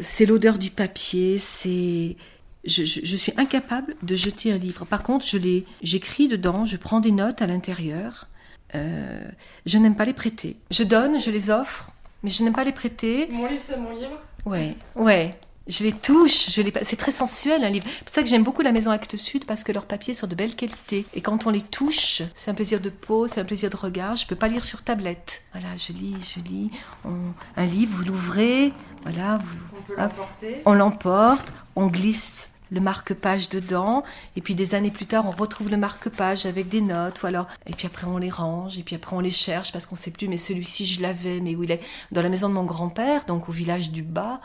c'est 0.00 0.26
l'odeur 0.26 0.58
du 0.58 0.70
papier, 0.70 1.38
c'est 1.38 2.16
je, 2.64 3.16
suis 3.16 3.32
incapable 3.36 3.94
de 4.02 4.16
jeter 4.16 4.52
un 4.52 4.58
livre. 4.58 4.84
Par 4.84 5.04
contre, 5.04 5.24
je 5.24 5.38
l'ai, 5.38 5.64
j'écris 5.80 6.26
dedans, 6.26 6.64
je 6.64 6.76
prends 6.76 6.98
des 6.98 7.12
notes 7.12 7.42
à 7.42 7.46
l'intérieur. 7.46 8.26
Euh, 8.74 9.22
je 9.66 9.78
n'aime 9.78 9.94
pas 9.94 10.04
les 10.04 10.12
prêter. 10.12 10.56
Je 10.72 10.82
donne, 10.82 11.20
je 11.20 11.30
les 11.30 11.48
offre, 11.48 11.92
mais 12.24 12.30
je 12.30 12.42
n'aime 12.42 12.54
pas 12.54 12.64
les 12.64 12.72
prêter. 12.72 13.28
Mon 13.30 13.46
livre, 13.46 13.62
c'est 13.64 13.76
mon 13.76 13.92
livre. 13.92 14.20
Ouais, 14.44 14.74
ouais 14.96 15.38
je 15.70 15.84
les 15.84 15.92
touche, 15.92 16.50
je 16.50 16.62
les... 16.62 16.72
c'est 16.82 16.96
très 16.96 17.12
sensuel 17.12 17.64
un 17.64 17.70
livre. 17.70 17.86
C'est 17.88 18.04
pour 18.04 18.14
ça 18.14 18.22
que 18.22 18.28
j'aime 18.28 18.42
beaucoup 18.42 18.62
la 18.62 18.72
Maison 18.72 18.90
Actes 18.90 19.16
Sud 19.16 19.44
parce 19.44 19.64
que 19.64 19.72
leurs 19.72 19.86
papiers 19.86 20.14
sont 20.14 20.26
de 20.26 20.34
belle 20.34 20.54
qualité. 20.54 21.06
Et 21.14 21.20
quand 21.20 21.46
on 21.46 21.50
les 21.50 21.62
touche, 21.62 22.22
c'est 22.34 22.50
un 22.50 22.54
plaisir 22.54 22.80
de 22.80 22.90
peau, 22.90 23.26
c'est 23.26 23.40
un 23.40 23.44
plaisir 23.44 23.70
de 23.70 23.76
regard. 23.76 24.16
Je 24.16 24.26
peux 24.26 24.36
pas 24.36 24.48
lire 24.48 24.64
sur 24.64 24.82
tablette. 24.82 25.42
Voilà, 25.52 25.68
je 25.76 25.92
lis, 25.92 26.16
je 26.20 26.40
lis. 26.40 26.70
Un 27.56 27.66
livre, 27.66 27.96
vous 27.96 28.04
l'ouvrez, 28.04 28.72
voilà. 29.02 29.38
on 29.76 29.82
peut 29.82 29.94
l'emporter. 29.96 30.62
On 30.64 30.74
l'emporte, 30.74 31.52
on 31.76 31.86
glisse 31.86 32.48
le 32.70 32.80
marque-page 32.80 33.48
dedans, 33.48 34.04
et 34.36 34.40
puis 34.40 34.54
des 34.54 34.74
années 34.74 34.90
plus 34.90 35.06
tard, 35.06 35.26
on 35.26 35.32
retrouve 35.32 35.70
le 35.70 35.76
marque-page 35.76 36.46
avec 36.46 36.68
des 36.68 36.80
notes, 36.80 37.22
ou 37.22 37.26
alors, 37.26 37.48
et 37.66 37.72
puis 37.72 37.86
après 37.86 38.06
on 38.06 38.16
les 38.16 38.30
range, 38.30 38.78
et 38.78 38.82
puis 38.82 38.94
après 38.96 39.16
on 39.16 39.20
les 39.20 39.30
cherche 39.30 39.72
parce 39.72 39.86
qu'on 39.86 39.96
sait 39.96 40.12
plus, 40.12 40.28
mais 40.28 40.36
celui-ci 40.36 40.86
je 40.86 41.02
l'avais, 41.02 41.40
mais 41.40 41.56
où 41.56 41.64
il 41.64 41.72
est 41.72 41.80
Dans 42.12 42.22
la 42.22 42.28
maison 42.28 42.48
de 42.48 42.54
mon 42.54 42.64
grand-père, 42.64 43.24
donc 43.24 43.48
au 43.48 43.52
village 43.52 43.90
du 43.90 44.02
Bas. 44.02 44.40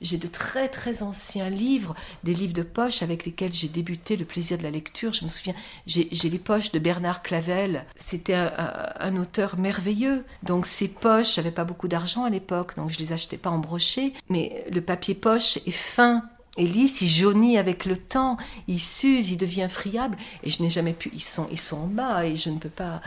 J'ai 0.00 0.18
de 0.18 0.26
très 0.28 0.68
très 0.68 1.02
anciens 1.02 1.50
livres, 1.50 1.94
des 2.24 2.34
livres 2.34 2.52
de 2.52 2.62
poche 2.62 3.02
avec 3.02 3.24
lesquels 3.24 3.52
j'ai 3.52 3.68
débuté 3.68 4.16
le 4.16 4.24
plaisir 4.24 4.58
de 4.58 4.62
la 4.62 4.70
lecture. 4.70 5.12
Je 5.12 5.24
me 5.24 5.28
souviens, 5.28 5.54
j'ai 5.86 6.28
les 6.28 6.38
poches 6.38 6.72
de 6.72 6.78
Bernard 6.78 7.22
Clavel. 7.22 7.84
C'était 7.96 8.34
un, 8.34 9.16
auteur 9.16 9.58
merveilleux. 9.58 10.24
Donc 10.42 10.66
ces 10.66 10.88
poches, 10.88 11.34
j'avais 11.34 11.50
pas 11.50 11.64
beaucoup 11.64 11.88
d'argent 11.88 12.24
à 12.24 12.30
l'époque, 12.30 12.76
donc 12.76 12.90
je 12.90 12.98
les 12.98 13.12
achetais 13.12 13.36
pas 13.38 13.50
en 13.50 13.58
brochet. 13.58 14.12
Mais 14.28 14.64
le 14.70 14.80
papier 14.80 15.14
poche 15.14 15.58
est 15.66 15.70
fin, 15.70 16.24
et 16.58 16.66
lisse, 16.66 17.00
il 17.02 17.08
jaunit 17.08 17.56
avec 17.56 17.84
le 17.84 17.96
temps, 17.96 18.36
il 18.66 18.80
s'use, 18.80 19.30
il 19.30 19.36
devient 19.36 19.68
friable, 19.70 20.16
et 20.42 20.50
je 20.50 20.60
n'ai 20.62 20.70
jamais 20.70 20.92
pu. 20.92 21.08
Ils 21.14 21.22
sont, 21.22 21.46
ils 21.52 21.60
sont 21.60 21.76
en 21.76 21.86
bas, 21.86 22.26
et 22.26 22.34
je 22.36 22.50
ne 22.50 22.58
peux 22.58 22.68
pas. 22.68 23.00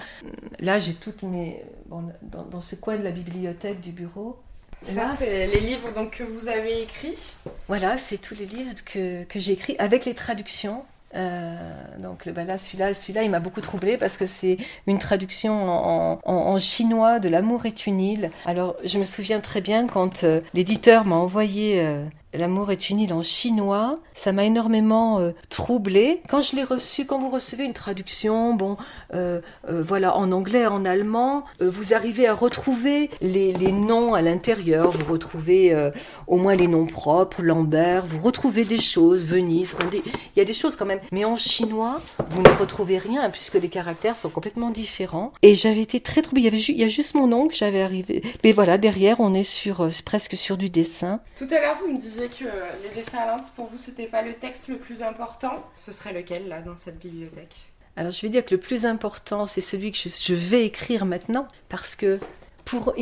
Là, 0.59 0.79
j'ai 0.79 0.93
toutes 0.93 1.23
mes. 1.23 1.61
dans, 1.89 2.45
dans, 2.45 2.61
ce 2.61 2.75
coin 2.75 2.97
de 2.97 3.03
la 3.03 3.11
bibliothèque 3.11 3.81
du 3.81 3.91
bureau, 3.91 4.39
ça, 4.83 5.07
c'est 5.15 5.47
les 5.47 5.59
livres 5.59 5.91
donc, 5.93 6.17
que 6.17 6.23
vous 6.23 6.47
avez 6.47 6.81
écrits 6.81 7.35
Voilà, 7.67 7.97
c'est 7.97 8.17
tous 8.17 8.35
les 8.35 8.45
livres 8.45 8.73
que, 8.85 9.23
que 9.23 9.39
j'ai 9.39 9.53
écrits 9.53 9.75
avec 9.79 10.05
les 10.05 10.13
traductions. 10.13 10.83
Euh, 11.15 11.55
donc 11.99 12.29
bah 12.29 12.43
là, 12.43 12.57
celui-là, 12.57 12.93
celui-là, 12.93 13.23
il 13.23 13.29
m'a 13.29 13.39
beaucoup 13.39 13.61
troublé 13.61 13.97
parce 13.97 14.17
que 14.17 14.25
c'est 14.25 14.57
une 14.87 14.99
traduction 14.99 15.69
en, 15.69 16.19
en, 16.23 16.59
chinois 16.59 17.19
de 17.19 17.29
L'amour 17.29 17.65
est 17.65 17.85
une 17.85 17.99
île. 17.99 18.31
Alors, 18.45 18.75
je 18.85 18.97
me 18.97 19.03
souviens 19.03 19.39
très 19.39 19.61
bien 19.61 19.87
quand 19.87 20.23
euh, 20.23 20.41
l'éditeur 20.53 21.05
m'a 21.05 21.15
envoyé 21.15 21.81
euh, 21.81 22.05
L'amour 22.33 22.71
est 22.71 22.89
une 22.89 22.99
île 22.99 23.13
en 23.13 23.21
chinois. 23.21 23.99
Ça 24.13 24.31
m'a 24.31 24.45
énormément 24.45 25.19
euh, 25.19 25.31
troublée. 25.49 26.21
Quand 26.29 26.41
je 26.41 26.55
l'ai 26.55 26.63
reçu, 26.63 27.05
quand 27.05 27.19
vous 27.19 27.29
recevez 27.29 27.65
une 27.65 27.73
traduction, 27.73 28.53
bon, 28.53 28.77
euh, 29.13 29.41
euh, 29.67 29.83
voilà, 29.85 30.15
en 30.15 30.31
anglais, 30.31 30.65
en 30.65 30.85
allemand, 30.85 31.43
vous 31.59 31.93
arrivez 31.93 32.27
à 32.27 32.33
retrouver 32.33 33.09
les, 33.19 33.51
noms 33.71 34.13
à 34.13 34.21
l'intérieur. 34.21 34.91
Vous 34.91 35.11
retrouvez 35.11 35.91
au 36.27 36.37
moins 36.37 36.55
les 36.55 36.67
noms 36.67 36.85
propres, 36.85 37.41
Lambert, 37.41 38.05
vous 38.05 38.19
retrouvez 38.19 38.63
des 38.63 38.79
choses, 38.79 39.25
Venise, 39.25 39.75
il 39.93 40.01
y 40.37 40.41
a 40.41 40.45
des 40.45 40.53
choses 40.53 40.75
quand 40.75 40.85
même. 40.85 40.99
Mais 41.11 41.25
en 41.25 41.35
chinois, 41.35 42.01
vous 42.29 42.41
ne 42.41 42.49
retrouvez 42.49 42.97
rien 42.97 43.29
puisque 43.29 43.55
les 43.55 43.69
caractères 43.69 44.17
sont 44.17 44.29
complètement 44.29 44.69
différents. 44.69 45.33
Et 45.41 45.55
j'avais 45.55 45.81
été 45.81 45.99
très 45.99 46.21
troublée. 46.21 46.43
Il 46.43 46.55
y, 46.55 46.71
il 46.71 46.77
y 46.77 46.83
a 46.83 46.87
juste 46.87 47.15
mon 47.15 47.27
nom 47.27 47.47
que 47.47 47.55
j'avais 47.55 47.81
arrivé. 47.81 48.23
Mais 48.43 48.51
voilà, 48.51 48.77
derrière, 48.77 49.19
on 49.19 49.33
est 49.33 49.43
sur 49.43 49.89
presque 50.05 50.35
sur 50.35 50.57
du 50.57 50.69
dessin. 50.69 51.19
Tout 51.37 51.47
à 51.49 51.59
l'heure, 51.59 51.77
vous 51.81 51.91
me 51.91 51.99
disiez 51.99 52.20
que 52.29 52.45
les 52.83 52.89
références, 52.89 53.49
pour 53.49 53.67
vous, 53.67 53.77
c'était 53.77 54.07
pas 54.07 54.21
le 54.21 54.33
texte 54.33 54.67
le 54.67 54.77
plus 54.77 55.03
important? 55.03 55.63
Ce 55.75 55.91
serait 55.91 56.13
lequel, 56.13 56.47
là, 56.47 56.61
dans 56.61 56.77
cette 56.77 56.99
bibliothèque? 56.99 57.55
Alors, 57.95 58.11
je 58.11 58.21
vais 58.21 58.29
dire 58.29 58.45
que 58.45 58.55
le 58.55 58.59
plus 58.59 58.85
important, 58.85 59.47
c'est 59.47 59.61
celui 59.61 59.91
que 59.91 59.97
je, 59.97 60.33
vais 60.33 60.65
écrire 60.65 61.05
maintenant, 61.05 61.47
parce 61.69 61.95
que 61.95 62.19
pour 62.65 62.93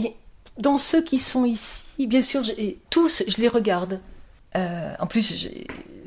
dans 0.58 0.78
ceux 0.78 1.02
qui 1.02 1.20
sont 1.20 1.46
ici, 1.46 1.84
bien 2.00 2.22
sûr, 2.22 2.44
tous, 2.90 3.24
je 3.28 3.38
les 3.38 3.48
regarde. 3.48 4.00
Euh, 4.56 4.94
en 5.00 5.08
plus, 5.08 5.48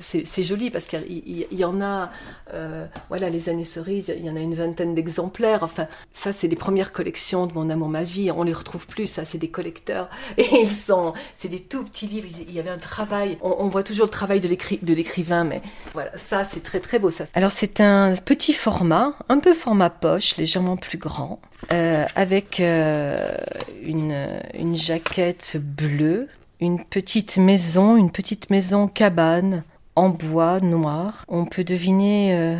c'est 0.02 0.42
joli 0.42 0.70
parce 0.70 0.86
qu'il 0.86 1.46
y, 1.50 1.64
en 1.64 1.80
a, 1.80 2.10
euh, 2.52 2.86
voilà, 3.08 3.30
les 3.30 3.48
années 3.48 3.64
cerises, 3.64 4.12
il 4.16 4.24
y 4.24 4.30
en 4.30 4.36
a 4.36 4.40
une 4.40 4.54
vingtaine 4.54 4.94
d'exemplaires. 4.94 5.62
Enfin, 5.62 5.86
ça, 6.12 6.32
c'est 6.32 6.48
les 6.48 6.56
premières 6.56 6.92
collections 6.92 7.46
de 7.46 7.52
Mon 7.52 7.70
amour, 7.70 7.88
ma 7.88 8.02
vie. 8.02 8.30
On 8.30 8.42
les 8.42 8.52
retrouve 8.52 8.86
plus, 8.86 9.06
ça, 9.06 9.24
c'est 9.24 9.38
des 9.38 9.48
collecteurs. 9.48 10.08
Et 10.36 10.46
ils 10.60 10.68
sont, 10.68 11.14
c'est 11.34 11.48
des 11.48 11.60
tout 11.60 11.84
petits 11.84 12.06
livres. 12.06 12.28
Il 12.46 12.52
y 12.52 12.58
avait 12.58 12.70
un 12.70 12.78
travail, 12.78 13.38
on, 13.42 13.68
voit 13.68 13.82
toujours 13.82 14.06
le 14.06 14.10
travail 14.10 14.40
de 14.40 14.94
l'écrivain, 14.94 15.44
mais 15.44 15.62
voilà, 15.94 16.10
ça, 16.16 16.44
c'est 16.44 16.62
très 16.62 16.80
très 16.80 16.98
beau, 16.98 17.10
ça. 17.10 17.24
Alors, 17.34 17.50
c'est 17.50 17.80
un 17.80 18.14
petit 18.16 18.52
format, 18.52 19.14
un 19.28 19.38
peu 19.38 19.54
format 19.54 19.90
poche, 19.90 20.36
légèrement 20.36 20.76
plus 20.76 20.98
grand, 20.98 21.40
euh, 21.72 22.04
avec 22.16 22.60
euh, 22.60 23.36
une, 23.82 24.26
une 24.54 24.76
jaquette 24.76 25.56
bleue 25.56 26.28
une 26.62 26.84
petite 26.84 27.38
maison, 27.38 27.96
une 27.96 28.12
petite 28.12 28.48
maison 28.48 28.86
cabane 28.86 29.64
en 29.96 30.08
bois 30.08 30.60
noir. 30.60 31.24
On 31.28 31.44
peut 31.44 31.64
deviner 31.64 32.36
euh, 32.36 32.56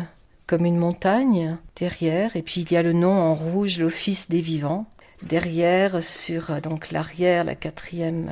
comme 0.47 0.65
une 0.65 0.77
montagne 0.77 1.57
derrière, 1.75 2.35
et 2.35 2.41
puis 2.41 2.61
il 2.61 2.71
y 2.71 2.77
a 2.77 2.83
le 2.83 2.93
nom 2.93 3.13
en 3.13 3.35
rouge, 3.35 3.79
l'Office 3.79 4.29
des 4.29 4.41
vivants. 4.41 4.85
Derrière, 5.23 6.03
sur 6.03 6.51
euh, 6.51 6.59
donc 6.59 6.91
l'arrière, 6.91 7.43
la 7.43 7.55
quatrième, 7.55 8.31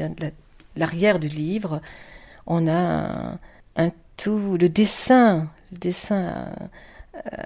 euh, 0.00 0.30
l'arrière 0.76 1.18
du 1.18 1.28
livre, 1.28 1.80
on 2.46 2.66
a 2.68 3.38
un, 3.76 3.90
tout, 4.16 4.56
le 4.58 4.68
dessin, 4.68 5.48
le 5.72 5.78
dessin 5.78 6.46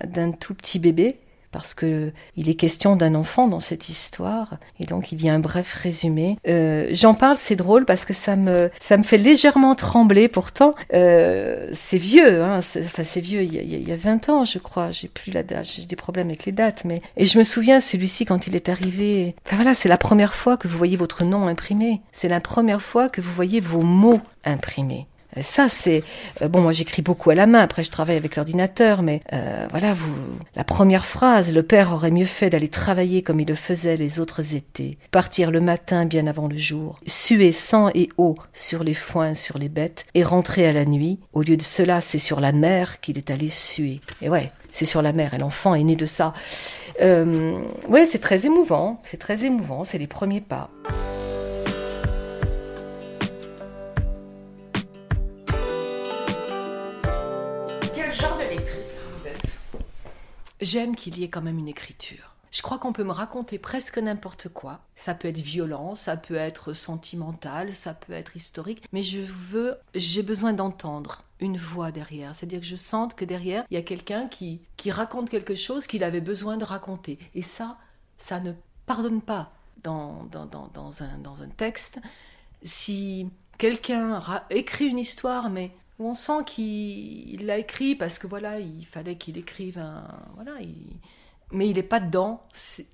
d'un 0.05 0.33
tout 0.33 0.55
petit 0.55 0.79
bébé 0.79 1.19
parce 1.51 1.75
que 1.75 2.13
il 2.37 2.49
est 2.49 2.55
question 2.55 2.97
d'un 2.97 3.15
enfant 3.15 3.49
dans 3.49 3.61
cette 3.61 3.89
histoire 3.89 4.59
et 4.81 4.85
donc 4.85 5.13
il 5.13 5.25
y 5.25 5.29
a 5.29 5.35
un 5.35 5.39
bref 5.39 5.73
résumé. 5.73 6.39
Euh, 6.49 6.89
j'en 6.93 7.15
parle, 7.15 7.37
c'est 7.37 7.57
drôle 7.57 7.85
parce 7.85 8.05
que 8.05 8.13
ça 8.13 8.37
me 8.37 8.71
ça 8.81 8.97
me 8.97 9.03
fait 9.03 9.19
légèrement 9.19 9.75
trembler. 9.75 10.29
Pourtant, 10.29 10.71
euh, 10.95 11.71
c'est 11.75 11.99
vieux, 11.99 12.43
hein, 12.43 12.59
enfin 12.59 13.05
c'est 13.05 13.21
vieux. 13.21 13.43
Il 13.43 13.55
y, 13.55 13.59
a, 13.59 13.63
il 13.63 13.89
y, 13.89 13.93
a, 13.93 13.97
20 13.97 14.29
ans, 14.29 14.45
je 14.45 14.59
crois. 14.59 14.91
J'ai 14.91 15.09
plus 15.09 15.33
la 15.33 15.43
date, 15.43 15.67
j'ai 15.67 15.87
des 15.87 15.97
problèmes 15.97 16.29
avec 16.29 16.45
les 16.45 16.53
dates, 16.53 16.85
mais 16.85 17.03
et 17.17 17.27
je 17.27 17.39
me 17.39 17.45
souviens 17.45 17.81
celui-ci 17.81 18.25
quand 18.25 18.47
il 18.47 18.57
est 18.57 18.69
arrivé. 18.69 19.35
Enfin 19.47 19.57
voilà, 19.57 19.75
c'est 19.75 19.89
la 19.89 19.99
première 19.99 20.35
fois 20.35 20.57
que 20.57 20.69
vous 20.69 20.79
voyez 20.79 20.97
votre 20.97 21.25
nom 21.25 21.47
imprimé. 21.47 22.01
C'est 22.13 22.29
la 22.29 22.41
première 22.41 22.83
fois 22.83 23.09
que 23.09 23.21
vous 23.21 23.33
voyez 23.33 23.61
vos 23.61 23.83
mots 23.83 24.21
imprimés. 24.45 25.07
Ça, 25.43 25.69
c'est 25.69 26.03
euh, 26.43 26.49
bon. 26.49 26.61
Moi, 26.61 26.73
j'écris 26.73 27.03
beaucoup 27.03 27.31
à 27.31 27.35
la 27.35 27.47
main. 27.47 27.61
Après, 27.61 27.85
je 27.85 27.91
travaille 27.91 28.17
avec 28.17 28.37
l'ordinateur, 28.37 29.03
mais 29.03 29.23
euh, 29.33 29.67
voilà, 29.71 29.95
vous. 29.95 30.15
La 30.57 30.65
première 30.65 31.07
phrase 31.07 31.53
le 31.53 31.63
père 31.63 31.93
aurait 31.93 32.11
mieux 32.11 32.25
fait 32.25 32.51
d'aller 32.51 32.69
travailler 32.69 33.23
comme 33.23 33.41
il 33.41 33.49
le 33.49 33.55
faisait 33.55 33.97
les 33.97 34.21
autres 34.21 34.55
étés, 34.55 34.99
partir 35.11 35.51
le 35.51 35.61
matin 35.61 36.05
bien 36.05 36.27
avant 36.27 36.49
le 36.49 36.57
jour, 36.57 37.01
suer 37.07 37.53
sang 37.53 37.91
et 37.95 38.09
eau 38.19 38.35
sur 38.53 38.85
les 38.85 38.95
foins, 38.95 39.35
sur 39.35 39.59
les 39.59 39.69
bêtes, 39.69 40.07
et 40.15 40.23
rentrer 40.23 40.67
à 40.67 40.73
la 40.73 40.85
nuit. 40.85 41.19
Au 41.33 41.43
lieu 41.43 41.57
de 41.57 41.63
cela, 41.63 42.01
c'est 42.01 42.19
sur 42.19 42.41
la 42.41 42.53
mer 42.53 43.01
qu'il 43.01 43.19
est 43.19 43.31
allé 43.31 43.49
suer. 43.49 44.01
Et 44.23 44.29
ouais, 44.29 44.53
c'est 44.71 44.85
sur 44.85 45.03
la 45.03 45.13
mer. 45.13 45.35
Et 45.35 45.39
l'enfant 45.39 45.75
est 45.75 45.85
né 45.85 45.97
de 45.97 46.07
ça. 46.07 46.35
Euh, 47.01 47.59
ouais, 47.89 48.07
c'est 48.07 48.19
très 48.19 48.47
émouvant. 48.47 49.01
C'est 49.05 49.19
très 49.19 49.45
émouvant. 49.45 49.85
C'est 49.85 49.99
les 49.99 50.07
premiers 50.07 50.41
pas. 50.41 50.71
J'aime 60.61 60.97
qu'il 60.97 61.19
y 61.19 61.25
ait 61.25 61.29
quand 61.29 61.43
même 61.43 61.59
une 61.59 61.69
écriture. 61.69 62.35
Je 62.51 62.63
crois 62.63 62.79
qu'on 62.79 62.93
peut 62.93 63.05
me 63.05 63.13
raconter 63.13 63.59
presque 63.59 63.99
n'importe 63.99 64.49
quoi. 64.49 64.81
Ça 64.95 65.15
peut 65.15 65.29
être 65.29 65.39
violent, 65.39 65.95
ça 65.95 66.17
peut 66.17 66.35
être 66.35 66.73
sentimental, 66.73 67.73
ça 67.73 67.95
peut 67.95 68.15
être 68.15 68.37
historique, 68.37 68.83
mais 68.93 69.03
je 69.03 69.21
veux, 69.21 69.77
j'ai 69.95 70.23
besoin 70.23 70.55
d'entendre 70.55 71.25
une 71.41 71.59
voix 71.59 71.93
derrière. 71.93 72.35
C'est-à-dire 72.35 72.61
que 72.61 72.67
je 72.67 72.77
sente 72.77 73.15
que 73.15 73.25
derrière, 73.25 73.65
il 73.71 73.75
y 73.75 73.77
a 73.77 73.83
quelqu'un 73.83 74.27
qui, 74.29 74.61
qui 74.77 74.91
raconte 74.91 75.31
quelque 75.31 75.55
chose 75.55 75.87
qu'il 75.87 76.03
avait 76.03 76.21
besoin 76.21 76.57
de 76.57 76.65
raconter. 76.65 77.19
Et 77.35 77.43
ça, 77.43 77.77
ça 78.17 78.41
ne 78.41 78.53
pardonne 78.87 79.21
pas 79.21 79.53
dans, 79.83 80.25
dans, 80.25 80.47
dans, 80.47 81.03
un, 81.03 81.19
dans 81.19 81.43
un 81.43 81.49
texte. 81.49 82.01
Si 82.63 83.29
quelqu'un 83.59 84.23
écrit 84.51 84.87
une 84.87 84.99
histoire, 84.99 85.51
mais 85.51 85.71
on 85.99 86.15
sent 86.15 86.45
qu'il 86.47 87.47
l'a 87.47 87.59
écrit 87.59 87.95
parce 87.95 88.19
que 88.19 88.27
voilà, 88.27 88.61
il 88.61 88.87
fallait 88.87 89.17
qu'il 89.17 89.37
écrive 89.37 89.79
un. 89.79 90.05
Voilà, 90.35 90.53
mais 91.51 91.69
il 91.69 91.75
n'est 91.75 91.83
pas 91.83 92.01
dedans, 92.01 92.47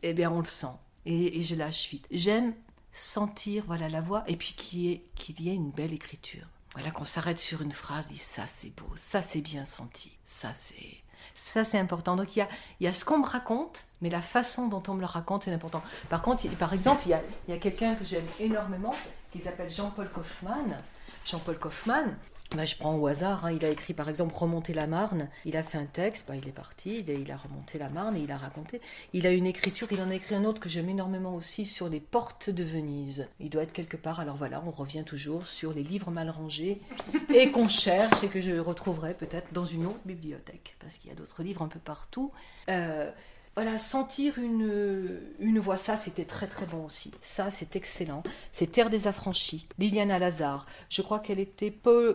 eh 0.03 0.15
bien 0.15 0.31
on 0.31 0.39
le 0.39 0.45
sent. 0.45 0.67
Et, 1.07 1.43
je 1.43 1.55
lâche 1.55 1.91
vite. 1.91 2.07
J'aime 2.11 2.55
sentir 2.93 3.65
voilà 3.67 3.89
la 3.89 4.01
voix 4.01 4.25
et 4.27 4.37
puis 4.37 4.55
qu'il 4.57 4.79
y, 4.81 4.93
ait, 4.93 5.05
qu'il 5.17 5.41
y 5.41 5.51
ait 5.51 5.55
une 5.55 5.71
belle 5.71 5.93
écriture. 5.93 6.47
Voilà, 6.73 6.91
qu'on 6.91 7.05
s'arrête 7.05 7.39
sur 7.39 7.63
une 7.63 7.73
phrase, 7.73 8.09
dit 8.09 8.19
ça 8.19 8.45
c'est 8.49 8.75
beau, 8.75 8.89
ça 8.97 9.23
c'est 9.23 9.43
bien 9.43 9.65
senti, 9.65 10.17
ça 10.25 10.53
c'est. 10.55 11.05
Ça, 11.35 11.65
c'est 11.65 11.79
important. 11.79 12.17
Donc, 12.17 12.37
il 12.37 12.39
y 12.39 12.43
a, 12.43 12.49
il 12.81 12.85
y 12.85 12.87
a 12.87 12.93
ce 12.93 13.05
qu'on 13.05 13.19
me 13.19 13.27
raconte, 13.27 13.85
mais 14.01 14.09
la 14.09 14.23
façon 14.23 14.69
dont 14.69 14.83
on 14.89 14.95
me 14.95 15.01
le 15.01 15.07
raconte, 15.07 15.45
c'est 15.45 15.53
important. 15.53 15.83
Par 16.09 16.23
contre, 16.23 16.49
par 16.57 16.73
exemple, 16.73 17.03
il 17.07 17.11
y 17.11 17.15
a, 17.15 17.23
il 17.47 17.55
y 17.55 17.57
a 17.57 17.61
quelqu'un 17.61 17.95
que 17.97 18.05
j'aime 18.05 18.27
énormément, 18.41 18.95
qui 19.33 19.41
s'appelle 19.41 19.71
Jean-Paul 19.71 20.09
Kaufmann. 20.11 20.79
Jean-Paul 21.25 21.59
Kaufmann, 21.59 22.17
bah, 22.55 22.65
je 22.65 22.77
prends 22.77 22.95
au 22.95 23.07
hasard, 23.09 23.47
hein. 23.47 23.53
il 23.53 23.65
a 23.65 23.69
écrit 23.69 23.95
par 23.95 24.09
exemple 24.09 24.33
Remonter 24.35 24.75
la 24.75 24.87
Marne, 24.87 25.29
il 25.45 25.57
a 25.57 25.63
fait 25.63 25.79
un 25.79 25.87
texte, 25.87 26.27
bah, 26.29 26.37
il 26.37 26.47
est 26.49 26.53
parti, 26.53 27.05
il 27.07 27.33
a, 27.33 27.37
remonté 27.37 27.79
la 27.79 27.89
Marne 27.89 28.17
et 28.17 28.21
il 28.21 28.31
a 28.31 28.37
raconté. 28.37 28.81
Il 29.13 29.27
a 29.27 29.31
une 29.31 29.47
écriture, 29.47 29.89
il 29.91 30.01
en 30.01 30.11
a 30.11 30.15
écrit 30.15 30.37
un 30.37 30.45
autre 30.45 30.61
que 30.61 30.69
j'aime 30.69 30.89
énormément 30.89 31.35
aussi 31.35 31.65
sur 31.65 31.89
les 31.89 31.99
portes 31.99 32.51
de 32.51 32.63
Venise. 32.63 33.29
Il 33.41 33.51
doit 33.51 33.63
être 33.63 33.73
quelque 33.73 33.97
part, 33.97 34.21
alors 34.21 34.37
voilà, 34.37 34.63
on 34.65 34.71
revient 34.71 35.05
toujours 35.05 35.49
sur 35.49 35.73
les 35.73 35.83
livres 35.83 36.11
mal 36.11 36.31
rangés 36.31 36.81
et 37.35 37.51
qu'on 37.51 37.69
cherche 37.69 38.23
et 38.23 38.29
que 38.29 38.41
je 38.41 38.53
retrouverai 38.53 39.15
peut-être 39.15 39.53
dans 39.53 39.67
une 39.67 39.87
autre 39.87 40.01
bibliothèque, 40.05 40.77
parce 40.79 40.99
qu'il 40.99 41.11
y 41.11 41.13
a 41.13 41.17
d'autres 41.17 41.43
livres 41.43 41.63
un 41.63 41.69
peu 41.69 41.81
partout. 41.81 42.31
Euh, 42.69 43.11
voilà, 43.55 43.79
sentir 43.79 44.39
une, 44.39 45.21
une 45.39 45.61
voix, 45.61 45.77
ça 45.77 45.97
c'était 45.97 46.25
très 46.25 46.49
très 46.49 46.67
bon 46.67 46.85
aussi. 46.87 47.13
Ça 47.23 47.51
c'est 47.53 47.77
excellent. 47.77 48.25
C'est 48.51 48.73
Terre 48.73 48.91
des 48.91 49.07
Affranchis, 49.07 49.69
Liliana 49.79 50.19
Lazare. 50.19 50.67
Je 50.89 51.03
crois 51.03 51.21
qu'elle 51.21 51.39
était 51.39 51.73
euh, 51.87 52.15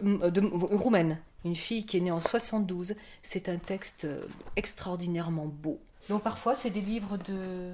roumaine, 0.72 1.18
une 1.46 1.56
fille 1.56 1.86
qui 1.86 1.98
est 1.98 2.02
née 2.02 2.12
en 2.12 2.20
72. 2.20 2.96
C'est 3.24 3.48
un 3.48 3.58
texte 3.58 4.04
euh, 4.04 4.26
extraordinairement 4.58 5.46
beau. 5.46 5.80
Donc 6.10 6.24
parfois 6.24 6.56
c'est 6.56 6.72
des 6.72 6.82
livres 6.82 7.18
de, 7.18 7.72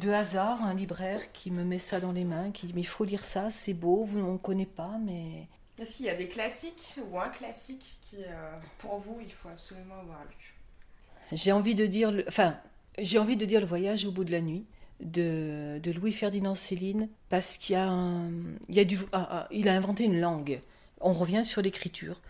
de 0.00 0.10
hasard, 0.10 0.62
un 0.62 0.74
libraire 0.74 1.32
qui 1.32 1.50
me 1.50 1.64
met 1.64 1.78
ça 1.78 1.98
dans 1.98 2.12
les 2.12 2.24
mains, 2.24 2.52
qui 2.52 2.66
dit 2.66 2.72
mais 2.72 2.82
il 2.82 2.86
faut 2.86 3.04
lire 3.04 3.24
ça, 3.24 3.50
c'est 3.50 3.74
beau, 3.74 4.04
vous 4.04 4.20
on 4.20 4.34
ne 4.34 4.38
connaît 4.38 4.66
pas, 4.66 4.96
mais... 5.04 5.48
Est-ce 5.78 6.02
y 6.02 6.10
a 6.10 6.14
des 6.14 6.28
classiques 6.28 7.00
ou 7.10 7.18
un 7.18 7.30
classique 7.30 7.98
qui, 8.02 8.18
euh, 8.22 8.52
pour 8.76 8.98
vous, 8.98 9.18
il 9.22 9.32
faut 9.32 9.48
absolument 9.48 9.98
avoir 9.98 10.22
lu 10.24 10.59
j'ai 11.32 11.52
envie 11.52 11.74
de 11.74 11.86
dire, 11.86 12.12
enfin, 12.28 12.56
j'ai 12.98 13.18
envie 13.18 13.36
de 13.36 13.44
dire 13.44 13.60
le 13.60 13.66
voyage 13.66 14.04
au 14.04 14.10
bout 14.10 14.24
de 14.24 14.32
la 14.32 14.40
nuit 14.40 14.64
de, 15.00 15.80
Louis-Ferdinand 15.92 16.54
Céline 16.54 17.08
parce 17.28 17.56
qu'il 17.56 17.76
a, 17.76 17.92
il 18.68 18.78
a, 18.78 18.84
du, 18.84 18.98
ah, 19.12 19.28
ah, 19.30 19.48
il 19.50 19.68
a 19.68 19.74
inventé 19.74 20.04
une 20.04 20.20
langue. 20.20 20.60
On 21.00 21.12
revient 21.12 21.44
sur 21.44 21.62
l'écriture. 21.62 22.20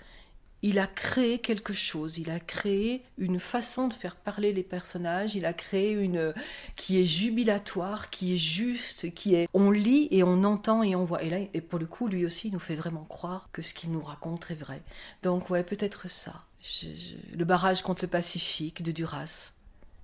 Il 0.62 0.78
a 0.78 0.86
créé 0.86 1.38
quelque 1.38 1.72
chose, 1.72 2.18
il 2.18 2.30
a 2.30 2.38
créé 2.38 3.02
une 3.16 3.40
façon 3.40 3.88
de 3.88 3.94
faire 3.94 4.14
parler 4.14 4.52
les 4.52 4.62
personnages, 4.62 5.34
il 5.34 5.46
a 5.46 5.54
créé 5.54 5.92
une 5.92 6.34
qui 6.76 7.00
est 7.00 7.06
jubilatoire, 7.06 8.10
qui 8.10 8.34
est 8.34 8.38
juste, 8.38 9.14
qui 9.14 9.34
est 9.34 9.48
on 9.54 9.70
lit 9.70 10.08
et 10.10 10.22
on 10.22 10.44
entend 10.44 10.82
et 10.82 10.94
on 10.94 11.04
voit. 11.04 11.22
Et 11.22 11.30
là, 11.30 11.38
et 11.54 11.62
pour 11.62 11.78
le 11.78 11.86
coup, 11.86 12.08
lui 12.08 12.26
aussi, 12.26 12.48
il 12.48 12.52
nous 12.52 12.58
fait 12.58 12.74
vraiment 12.74 13.04
croire 13.04 13.48
que 13.52 13.62
ce 13.62 13.72
qu'il 13.72 13.90
nous 13.90 14.02
raconte 14.02 14.50
est 14.50 14.54
vrai. 14.54 14.82
Donc 15.22 15.48
ouais, 15.48 15.62
peut-être 15.62 16.10
ça 16.10 16.44
le 17.37 17.44
barrage 17.44 17.83
contre 17.83 18.05
le 18.05 18.09
Pacifique 18.09 18.83
de 18.83 18.92
Duras, 18.92 19.53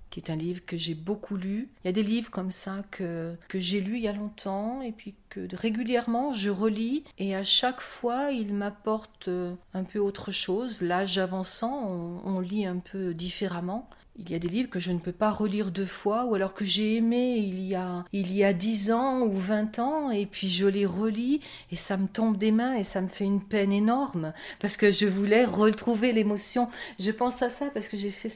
qui 0.09 0.19
est 0.19 0.29
un 0.29 0.35
livre 0.35 0.61
que 0.65 0.77
j'ai 0.77 0.95
beaucoup 0.95 1.35
lu. 1.35 1.69
Il 1.83 1.87
y 1.87 1.89
a 1.89 1.93
des 1.93 2.03
livres 2.03 2.31
comme 2.31 2.51
ça 2.51 2.83
que, 2.91 3.35
que 3.47 3.59
j'ai 3.59 3.81
lus 3.81 3.97
il 3.97 4.03
y 4.03 4.07
a 4.07 4.13
longtemps 4.13 4.81
et 4.81 4.91
puis 4.91 5.15
que 5.29 5.47
régulièrement 5.55 6.33
je 6.33 6.49
relis 6.49 7.03
et 7.17 7.35
à 7.35 7.43
chaque 7.43 7.81
fois 7.81 8.31
il 8.31 8.53
m'apporte 8.53 9.27
euh, 9.27 9.53
un 9.73 9.83
peu 9.83 9.99
autre 9.99 10.31
chose. 10.31 10.81
L'âge 10.81 11.17
avançant, 11.17 12.21
on 12.25 12.39
lit 12.39 12.65
un 12.65 12.77
peu 12.77 13.13
différemment. 13.13 13.89
Il 14.19 14.31
y 14.31 14.35
a 14.35 14.39
des 14.39 14.47
livres 14.47 14.69
que 14.69 14.79
je 14.79 14.91
ne 14.91 14.99
peux 14.99 15.11
pas 15.11 15.29
relire 15.31 15.71
deux 15.71 15.85
fois, 15.85 16.25
ou 16.25 16.33
alors 16.33 16.53
que 16.53 16.65
j'ai 16.65 16.95
aimé 16.95 17.35
il 17.37 17.63
y 17.65 17.75
a 17.75 18.03
il 18.13 18.35
y 18.35 18.43
a 18.43 18.51
dix 18.51 18.91
ans 18.91 19.21
ou 19.21 19.37
vingt 19.37 19.77
ans, 19.79 20.09
et 20.09 20.25
puis 20.25 20.49
je 20.49 20.65
les 20.65 20.85
relis 20.87 21.41
et 21.71 21.75
ça 21.75 21.97
me 21.97 22.07
tombe 22.07 22.37
des 22.37 22.51
mains 22.51 22.73
et 22.75 22.83
ça 22.83 23.01
me 23.01 23.07
fait 23.07 23.25
une 23.25 23.41
peine 23.41 23.71
énorme 23.71 24.33
parce 24.59 24.75
que 24.75 24.91
je 24.91 25.05
voulais 25.05 25.45
retrouver 25.45 26.13
l'émotion. 26.13 26.69
Je 26.99 27.11
pense 27.11 27.41
à 27.43 27.49
ça 27.49 27.67
parce 27.67 27.87
que 27.87 27.97
j'ai 27.97 28.11
fait 28.11 28.29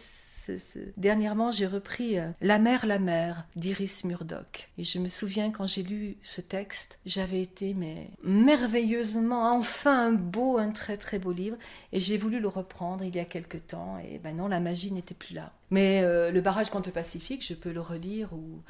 Dernièrement, 0.97 1.51
j'ai 1.51 1.67
repris 1.67 2.17
euh, 2.17 2.29
La 2.41 2.59
mer, 2.59 2.85
la 2.85 2.99
mer 2.99 3.45
d'Iris 3.55 4.03
Murdoch. 4.03 4.69
Et 4.77 4.83
je 4.83 4.99
me 4.99 5.07
souviens 5.07 5.51
quand 5.51 5.67
j'ai 5.67 5.83
lu 5.83 6.17
ce 6.21 6.41
texte, 6.41 6.99
j'avais 7.05 7.41
été 7.41 7.73
mais 7.73 8.09
merveilleusement, 8.23 9.51
enfin 9.51 10.07
un 10.07 10.11
beau, 10.11 10.57
un 10.57 10.71
très 10.71 10.97
très 10.97 11.19
beau 11.19 11.31
livre. 11.31 11.57
Et 11.91 11.99
j'ai 11.99 12.17
voulu 12.17 12.39
le 12.39 12.47
reprendre 12.47 13.03
il 13.03 13.15
y 13.15 13.19
a 13.19 13.25
quelque 13.25 13.57
temps. 13.57 13.97
Et 13.99 14.19
ben 14.19 14.35
non, 14.35 14.47
la 14.47 14.59
magie 14.59 14.91
n'était 14.91 15.15
plus 15.15 15.35
là. 15.35 15.51
Mais 15.69 16.01
euh, 16.03 16.31
Le 16.31 16.41
barrage 16.41 16.69
contre 16.69 16.89
le 16.89 16.93
Pacifique, 16.93 17.45
je 17.45 17.53
peux 17.53 17.71
le 17.71 17.81
relire 17.81 18.33
où 18.33 18.61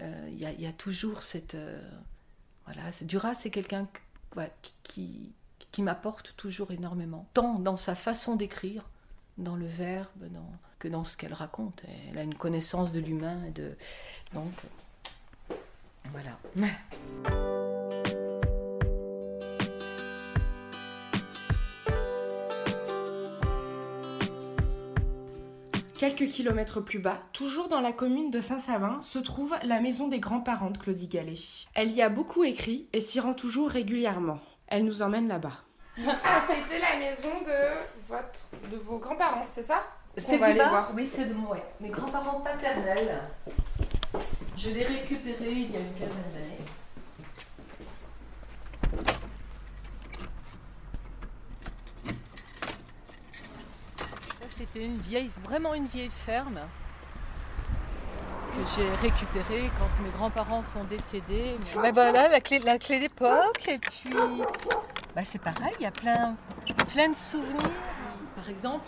euh, 0.00 0.28
il 0.30 0.60
y, 0.60 0.66
a 0.66 0.72
toujours 0.72 1.22
cette. 1.22 1.56
voilà, 2.64 2.82
Duras, 3.02 3.34
c'est 3.34 3.50
quelqu'un 3.50 3.88
qui 4.92 5.82
m'apporte 5.82 6.34
toujours 6.36 6.70
énormément, 6.72 7.28
tant 7.34 7.58
dans 7.58 7.76
sa 7.76 7.94
façon 7.94 8.36
d'écrire, 8.36 8.88
dans 9.38 9.56
le 9.56 9.66
verbe, 9.66 10.28
dans, 10.30 10.50
que 10.84 10.88
dans 10.88 11.04
ce 11.04 11.16
qu'elle 11.16 11.32
raconte. 11.32 11.82
Elle 12.10 12.18
a 12.18 12.22
une 12.22 12.34
connaissance 12.34 12.92
de 12.92 13.00
l'humain 13.00 13.42
et 13.48 13.50
de 13.50 13.74
donc 14.34 14.52
voilà. 16.10 16.38
Quelques 25.96 26.26
kilomètres 26.26 26.80
plus 26.82 26.98
bas, 26.98 27.22
toujours 27.32 27.68
dans 27.68 27.80
la 27.80 27.92
commune 27.92 28.30
de 28.30 28.42
Saint-Savin, 28.42 29.00
se 29.00 29.18
trouve 29.18 29.56
la 29.62 29.80
maison 29.80 30.08
des 30.08 30.20
grands-parents 30.20 30.70
de 30.70 30.76
Claudie 30.76 31.08
Gallet. 31.08 31.32
Elle 31.72 31.92
y 31.92 32.02
a 32.02 32.10
beaucoup 32.10 32.44
écrit 32.44 32.88
et 32.92 33.00
s'y 33.00 33.20
rend 33.20 33.32
toujours 33.32 33.70
régulièrement. 33.70 34.38
Elle 34.66 34.84
nous 34.84 35.00
emmène 35.00 35.28
là-bas. 35.28 35.62
Ça, 35.96 36.42
c'était 36.46 36.80
la 36.80 36.98
maison 36.98 37.30
de, 37.46 38.06
votre, 38.06 38.48
de 38.70 38.76
vos 38.76 38.98
grands-parents, 38.98 39.46
c'est 39.46 39.62
ça? 39.62 39.82
C'est 40.16 40.38
va 40.38 40.46
aller 40.46 40.54
voir. 40.54 40.90
Oui, 40.94 41.10
c'est 41.12 41.26
de 41.26 41.34
moi. 41.34 41.56
Mes 41.80 41.88
grands-parents 41.88 42.40
paternels. 42.40 43.20
Je 44.56 44.70
l'ai 44.70 44.84
récupéré 44.84 45.50
il 45.50 45.70
y 45.72 45.76
a 45.76 45.80
une 45.80 45.94
quinzaine 45.94 46.32
d'années. 46.32 46.58
C'était 54.56 54.84
une 54.86 54.98
vieille, 54.98 55.30
vraiment 55.42 55.74
une 55.74 55.86
vieille 55.86 56.10
ferme 56.10 56.60
que 58.52 58.60
j'ai 58.76 58.88
récupérée 59.08 59.68
quand 59.78 60.02
mes 60.02 60.10
grands-parents 60.10 60.62
sont 60.62 60.84
décédés. 60.84 61.56
Ben 61.74 61.92
voilà, 61.92 62.28
la 62.28 62.40
clé, 62.40 62.60
la 62.60 62.78
clé 62.78 63.00
d'époque. 63.00 63.66
Et 63.66 63.78
puis, 63.78 64.10
bah 65.14 65.22
c'est 65.24 65.42
pareil, 65.42 65.74
il 65.80 65.82
y 65.82 65.86
a 65.86 65.90
plein, 65.90 66.36
plein 66.92 67.08
de 67.08 67.16
souvenirs. 67.16 67.70
Par 68.36 68.48
exemple, 68.48 68.86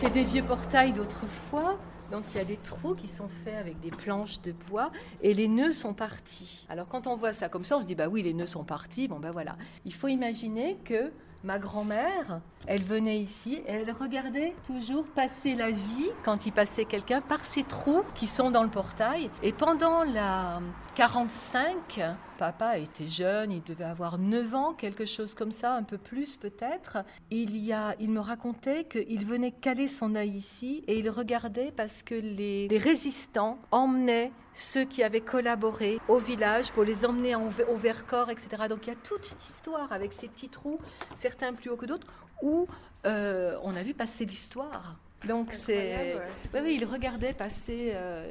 c'est 0.00 0.10
des 0.10 0.24
vieux 0.24 0.42
portails 0.42 0.92
d'autrefois. 0.92 1.78
Donc 2.10 2.22
il 2.32 2.38
y 2.38 2.40
a 2.40 2.44
des 2.44 2.58
trous 2.58 2.94
qui 2.94 3.08
sont 3.08 3.28
faits 3.28 3.56
avec 3.56 3.80
des 3.80 3.90
planches 3.90 4.40
de 4.42 4.52
bois 4.52 4.90
et 5.22 5.32
les 5.34 5.48
nœuds 5.48 5.72
sont 5.72 5.94
partis. 5.94 6.66
Alors 6.68 6.86
quand 6.86 7.06
on 7.06 7.16
voit 7.16 7.32
ça 7.32 7.48
comme 7.48 7.64
ça, 7.64 7.78
on 7.78 7.80
se 7.80 7.86
dit 7.86 7.94
bah 7.94 8.08
oui, 8.08 8.22
les 8.22 8.34
nœuds 8.34 8.46
sont 8.46 8.64
partis. 8.64 9.08
Bon 9.08 9.18
ben 9.18 9.30
voilà. 9.30 9.56
Il 9.84 9.94
faut 9.94 10.08
imaginer 10.08 10.76
que 10.84 11.10
ma 11.44 11.58
grand-mère, 11.58 12.40
elle 12.66 12.82
venait 12.82 13.18
ici 13.18 13.62
et 13.66 13.72
elle 13.72 13.90
regardait 13.92 14.54
toujours 14.66 15.04
passer 15.04 15.54
la 15.54 15.70
vie, 15.70 16.08
quand 16.24 16.46
il 16.46 16.52
passait 16.52 16.86
quelqu'un, 16.86 17.20
par 17.20 17.44
ces 17.44 17.62
trous 17.62 18.02
qui 18.14 18.26
sont 18.26 18.50
dans 18.50 18.62
le 18.62 18.70
portail. 18.70 19.30
Et 19.42 19.52
pendant 19.52 20.04
la 20.04 20.60
45, 20.94 22.00
papa 22.34 22.78
était 22.78 23.08
jeune, 23.08 23.52
il 23.52 23.62
devait 23.62 23.84
avoir 23.84 24.18
9 24.18 24.54
ans, 24.54 24.72
quelque 24.74 25.04
chose 25.04 25.34
comme 25.34 25.52
ça, 25.52 25.74
un 25.74 25.82
peu 25.82 25.98
plus 25.98 26.36
peut-être. 26.36 26.98
Il, 27.30 27.56
y 27.56 27.72
a, 27.72 27.94
il 28.00 28.10
me 28.10 28.20
racontait 28.20 28.84
qu'il 28.84 29.26
venait 29.26 29.52
caler 29.52 29.88
son 29.88 30.14
œil 30.14 30.30
ici 30.30 30.84
et 30.86 30.98
il 30.98 31.08
regardait 31.10 31.72
parce 31.76 32.02
que 32.02 32.14
les, 32.14 32.68
les 32.68 32.78
résistants 32.78 33.58
emmenaient 33.70 34.32
ceux 34.54 34.84
qui 34.84 35.02
avaient 35.02 35.20
collaboré 35.20 35.98
au 36.08 36.18
village 36.18 36.70
pour 36.72 36.84
les 36.84 37.04
emmener 37.04 37.34
au 37.34 37.76
Vercors, 37.76 38.30
etc. 38.30 38.64
Donc 38.68 38.86
il 38.86 38.90
y 38.90 38.92
a 38.92 38.96
toute 38.96 39.32
une 39.32 39.48
histoire 39.48 39.92
avec 39.92 40.12
ces 40.12 40.28
petits 40.28 40.48
trous, 40.48 40.78
certains 41.16 41.52
plus 41.52 41.70
hauts 41.70 41.76
que 41.76 41.86
d'autres, 41.86 42.06
où 42.42 42.66
euh, 43.06 43.58
on 43.62 43.74
a 43.76 43.82
vu 43.82 43.94
passer 43.94 44.24
l'histoire. 44.24 44.96
Donc 45.26 45.52
c'est, 45.52 46.16
oui, 46.52 46.60
oui, 46.62 46.78
il 46.80 46.84
regardait 46.84 47.32
passer. 47.32 47.92
Euh, 47.94 48.30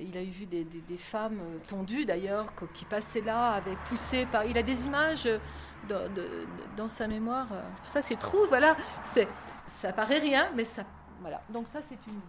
il 0.00 0.16
a 0.16 0.22
vu 0.22 0.46
des, 0.46 0.64
des, 0.64 0.96
femmes 0.98 1.40
tondues 1.66 2.04
d'ailleurs 2.04 2.46
qui 2.74 2.84
passaient 2.84 3.20
là 3.20 3.52
avec 3.52 3.78
poussé 3.84 4.26
par. 4.26 4.44
Il 4.44 4.56
a 4.58 4.62
des 4.62 4.86
images 4.86 5.28
dans, 5.88 6.10
dans 6.76 6.88
sa 6.88 7.06
mémoire. 7.06 7.48
Ça 7.84 8.02
c'est 8.02 8.18
trou, 8.18 8.38
voilà. 8.48 8.76
C'est, 9.06 9.28
ça 9.80 9.92
paraît 9.92 10.18
rien, 10.18 10.50
mais 10.54 10.64
ça, 10.64 10.84
voilà. 11.20 11.40
Donc 11.50 11.66
ça 11.66 11.80
c'est 11.88 11.98
une 12.10 12.20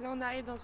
Là, 0.00 0.08
on 0.12 0.20
arrive 0.20 0.44
dans 0.44 0.56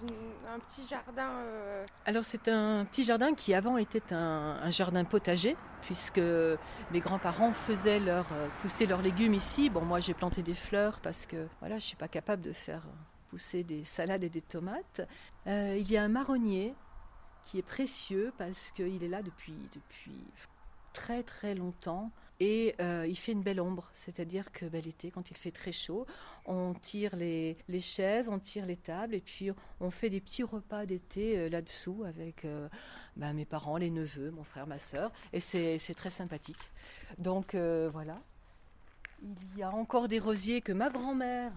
un 0.53 0.59
petit 0.59 0.85
jardin. 0.85 1.29
Euh, 1.29 1.85
Alors, 2.05 2.25
c'est 2.25 2.49
un 2.49 2.83
petit 2.83 3.05
jardin 3.05 3.33
qui 3.33 3.53
avant 3.53 3.77
était 3.77 4.11
un, 4.11 4.69
jardin 4.71 5.05
potager, 5.05 5.55
puisque 5.81 6.19
mes 6.19 6.99
grands-parents 6.99 7.53
faisaient 7.53 8.01
leur, 8.01 8.25
euh, 8.33 8.49
pousser 8.59 8.85
leurs 8.85 9.01
légumes 9.01 9.33
ici. 9.33 9.69
Bon, 9.69 9.81
moi, 9.81 10.01
j'ai 10.01 10.13
planté 10.13 10.43
des 10.43 10.53
fleurs 10.53 10.99
parce 10.99 11.25
que 11.25 11.47
voilà, 11.61 11.79
je 11.79 11.85
suis 11.85 11.95
pas 11.95 12.09
capable 12.09 12.41
de 12.41 12.51
faire 12.51 12.81
pousser 13.31 13.63
des 13.63 13.83
salades 13.83 14.23
et 14.23 14.29
des 14.29 14.41
tomates. 14.41 15.01
Euh, 15.47 15.75
il 15.79 15.89
y 15.89 15.97
a 15.97 16.03
un 16.03 16.09
marronnier 16.09 16.75
qui 17.43 17.57
est 17.57 17.63
précieux 17.63 18.31
parce 18.37 18.71
qu'il 18.71 19.03
est 19.03 19.07
là 19.07 19.23
depuis, 19.23 19.55
depuis 19.73 20.23
très 20.93 21.23
très 21.23 21.55
longtemps 21.55 22.11
et 22.39 22.75
il 23.07 23.15
fait 23.15 23.33
une 23.33 23.43
belle 23.43 23.61
ombre, 23.61 23.91
c'est-à-dire 23.93 24.51
que 24.51 24.65
bel 24.65 24.87
été, 24.87 25.11
quand 25.11 25.29
il 25.29 25.37
fait 25.37 25.51
très 25.51 25.71
chaud, 25.71 26.07
on 26.45 26.73
tire 26.73 27.15
les, 27.15 27.57
chaises, 27.79 28.29
on 28.29 28.39
tire 28.39 28.65
les 28.65 28.77
tables 28.77 29.15
et 29.15 29.21
puis 29.21 29.51
on 29.79 29.91
fait 29.91 30.09
des 30.09 30.21
petits 30.21 30.43
repas 30.43 30.85
d'été 30.85 31.37
euh, 31.37 31.49
là-dessous 31.49 32.03
avec 32.05 32.45
euh, 32.45 32.67
bah, 33.15 33.33
mes 33.33 33.45
parents, 33.45 33.77
les 33.77 33.91
neveux, 33.91 34.31
mon 34.31 34.43
frère, 34.43 34.67
ma 34.67 34.79
soeur. 34.79 35.11
Et 35.33 35.39
c'est 35.39 35.95
très 35.95 36.09
sympathique. 36.09 36.71
Donc 37.17 37.55
euh, 37.55 37.89
voilà. 37.91 38.19
Il 39.21 39.59
y 39.59 39.63
a 39.63 39.69
encore 39.69 40.07
des 40.07 40.19
rosiers 40.19 40.61
que 40.61 40.71
ma 40.71 40.89
grand-mère 40.89 41.51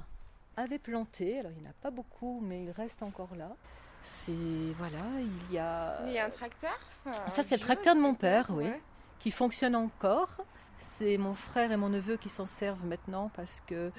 avait 0.56 0.78
plantés. 0.78 1.38
Alors 1.38 1.52
il 1.52 1.62
n'y 1.62 1.66
en 1.66 1.70
a 1.70 1.74
pas 1.80 1.90
beaucoup, 1.90 2.40
mais 2.42 2.64
il 2.64 2.70
reste 2.70 3.02
encore 3.02 3.34
là. 3.36 3.56
C'est 4.02 4.32
voilà, 4.78 5.02
il 5.20 5.54
y 5.54 5.58
a. 5.58 6.02
Il 6.06 6.12
y 6.12 6.18
a 6.18 6.26
un 6.26 6.30
tracteur. 6.30 6.78
Ça 7.28 7.42
c'est 7.42 7.56
le 7.56 7.60
tracteur 7.60 7.94
de 7.94 8.00
mon 8.00 8.14
père, 8.14 8.50
oui, 8.50 8.70
qui 9.18 9.30
fonctionne 9.30 9.74
encore. 9.76 10.44
C'est 10.78 11.16
mon 11.16 11.34
frère 11.34 11.72
et 11.72 11.76
mon 11.76 11.88
neveu 11.88 12.16
qui 12.16 12.28
s'en 12.28 12.46
servent 12.46 12.84
maintenant 12.84 13.30
parce 13.34 13.60
qu'ils 13.60 13.92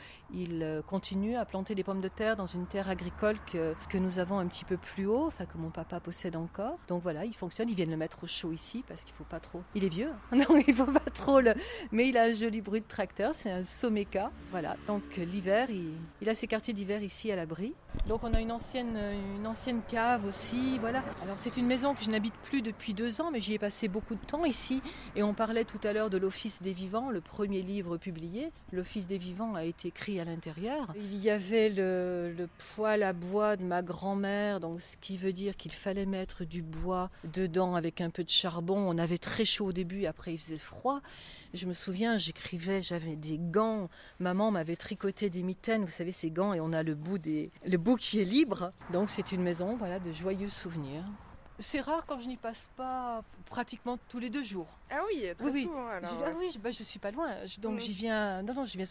euh, 0.62 0.82
continuent 0.82 1.38
à 1.38 1.46
planter 1.46 1.76
des 1.76 1.84
pommes 1.84 2.02
de 2.02 2.08
terre 2.08 2.36
dans 2.36 2.46
une 2.46 2.66
terre 2.66 2.90
agricole 2.90 3.38
que, 3.52 3.74
que, 3.90 3.98
nous 3.98 4.20
avons 4.20 4.40
un 4.40 4.48
petit 4.48 4.66
peu 4.66 4.78
plus 4.78 5.06
haut, 5.06 5.26
enfin 5.26 5.46
que 5.46 5.58
mon 5.58 5.70
papa 5.70 6.00
possède 6.00 6.36
encore. 6.36 6.78
Donc 6.88 7.02
voilà, 7.02 7.26
il 7.26 7.34
fonctionne. 7.34 7.70
Ils 7.70 7.76
viennent 7.76 7.92
le 7.92 7.98
mettre 7.98 8.24
au 8.24 8.28
chaud 8.28 8.52
ici 8.52 8.84
parce 8.88 9.04
qu'il 9.04 9.14
faut 9.14 9.24
pas 9.24 9.40
trop. 9.40 9.62
Il 9.74 9.84
est 9.84 9.90
vieux, 9.90 10.10
hein. 10.32 10.38
donc 10.50 10.66
il 10.68 10.76
faut 10.76 10.86
pas 10.86 11.12
trop 11.14 11.40
le. 11.40 11.54
Mais 11.92 12.10
il 12.10 12.18
a 12.18 12.24
un 12.24 12.34
joli 12.34 12.62
bruit 12.62 12.82
de 12.82 12.88
tracteur. 12.88 13.34
C'est 13.34 13.52
un 13.52 13.64
Someka. 13.64 14.32
Voilà. 14.52 14.76
Donc 14.88 15.04
l'hiver, 15.18 15.70
il, 15.70 15.94
il, 16.22 16.30
a 16.30 16.36
ses 16.36 16.48
quartiers 16.48 16.74
d'hiver 16.74 17.02
ici 17.04 17.32
à 17.32 17.36
l'abri. 17.36 17.74
Donc 18.08 18.24
on 18.24 18.34
a 18.34 18.42
une 18.42 18.52
ancienne, 18.52 18.98
une 19.38 19.48
ancienne 19.48 19.82
cave 19.88 20.26
aussi. 20.26 20.78
Voilà. 20.80 21.04
Alors 21.24 21.38
c'est 21.38 21.58
une 21.58 21.66
maison 21.66 21.94
que 21.94 22.04
je 22.04 22.10
n'habite 22.10 22.36
plus 22.44 22.62
depuis 22.62 22.94
deux 22.94 23.22
ans, 23.22 23.32
mais 23.32 23.40
j'y 23.40 23.54
ai 23.54 23.60
passé 23.60 23.88
beaucoup 23.88 24.16
de 24.16 24.26
temps 24.26 24.46
ici. 24.46 24.82
Et 25.16 25.24
on 25.24 25.34
parlait 25.34 25.66
tout 25.66 25.80
à 25.84 25.94
l'heure 25.94 26.10
de 26.10 26.18
l'office 26.18 26.62
des 26.66 26.74
vivants, 26.74 27.12
le 27.12 27.22
premier 27.22 27.62
livre 27.62 27.98
publié. 27.98 28.52
L'Office 28.74 29.06
des 29.06 29.20
vivants 29.20 29.54
a 29.54 29.64
été 29.64 29.90
écrit 29.90 30.20
à 30.20 30.26
l'intérieur. 30.26 30.92
Il 30.96 31.24
y 31.24 31.30
avait 31.30 31.70
le, 31.70 32.34
le 32.36 32.50
poêle 32.76 33.04
à 33.04 33.14
bois 33.14 33.56
de 33.56 33.64
ma 33.64 33.84
grand-mère, 33.84 34.60
donc 34.60 34.82
ce 34.82 34.98
qui 34.98 35.16
veut 35.16 35.32
dire 35.32 35.56
qu'il 35.56 35.72
fallait 35.72 36.08
mettre 36.08 36.44
du 36.44 36.64
bois 36.64 37.12
dedans 37.24 37.76
avec 37.76 38.02
un 38.02 38.10
peu 38.10 38.24
de 38.24 38.32
charbon. 38.32 38.78
On 38.78 38.98
avait 38.98 39.20
très 39.20 39.46
chaud 39.46 39.68
au 39.68 39.72
début, 39.72 40.08
après 40.08 40.34
il 40.34 40.40
faisait 40.40 40.58
froid. 40.58 41.02
Je 41.54 41.68
me 41.68 41.74
souviens, 41.74 42.18
j'écrivais, 42.18 42.82
j'avais 42.82 43.16
des 43.16 43.38
gants. 43.38 43.88
Maman 44.20 44.50
m'avait 44.50 44.76
tricoté 44.76 45.30
des 45.30 45.44
mitaines, 45.44 45.86
vous 45.86 45.92
savez, 45.92 46.12
ces 46.12 46.32
gants, 46.32 46.54
et 46.54 46.60
on 46.60 46.74
a 46.74 46.82
le 46.82 46.96
bout, 46.96 47.20
des, 47.20 47.52
le 47.64 47.78
bout 47.78 47.96
qui 47.96 48.20
est 48.20 48.26
libre. 48.26 48.74
Donc 48.92 49.12
c'est 49.12 49.32
une 49.32 49.44
maison 49.44 49.78
voilà, 49.78 50.00
de 50.00 50.12
joyeux 50.12 50.50
souvenirs. 50.50 51.04
C'est 51.60 51.80
rare 51.80 52.06
quand 52.06 52.20
je 52.20 52.28
n'y 52.28 52.36
passe 52.36 52.70
pas 52.76 53.24
pratiquement 53.46 53.98
tous 54.10 54.20
les 54.20 54.30
deux 54.30 54.44
jours. 54.44 54.68
Ah 54.92 55.00
oui, 55.08 55.26
très 55.38 55.50
oui, 55.50 55.64
souvent 55.64 55.88
alors. 55.88 56.10
Je, 56.10 56.26
ah 56.26 56.34
oui, 56.38 56.52
je, 56.54 56.60
bah, 56.60 56.72
je 56.72 56.84
suis 56.84 57.00
pas 57.00 57.12
loin. 57.12 57.30
donc 57.60 57.80
j'y 57.80 57.94
viens. 57.94 58.42
Non, 58.44 58.54
non, 58.54 58.66
j'y 58.66 58.78
viens. 58.78 58.88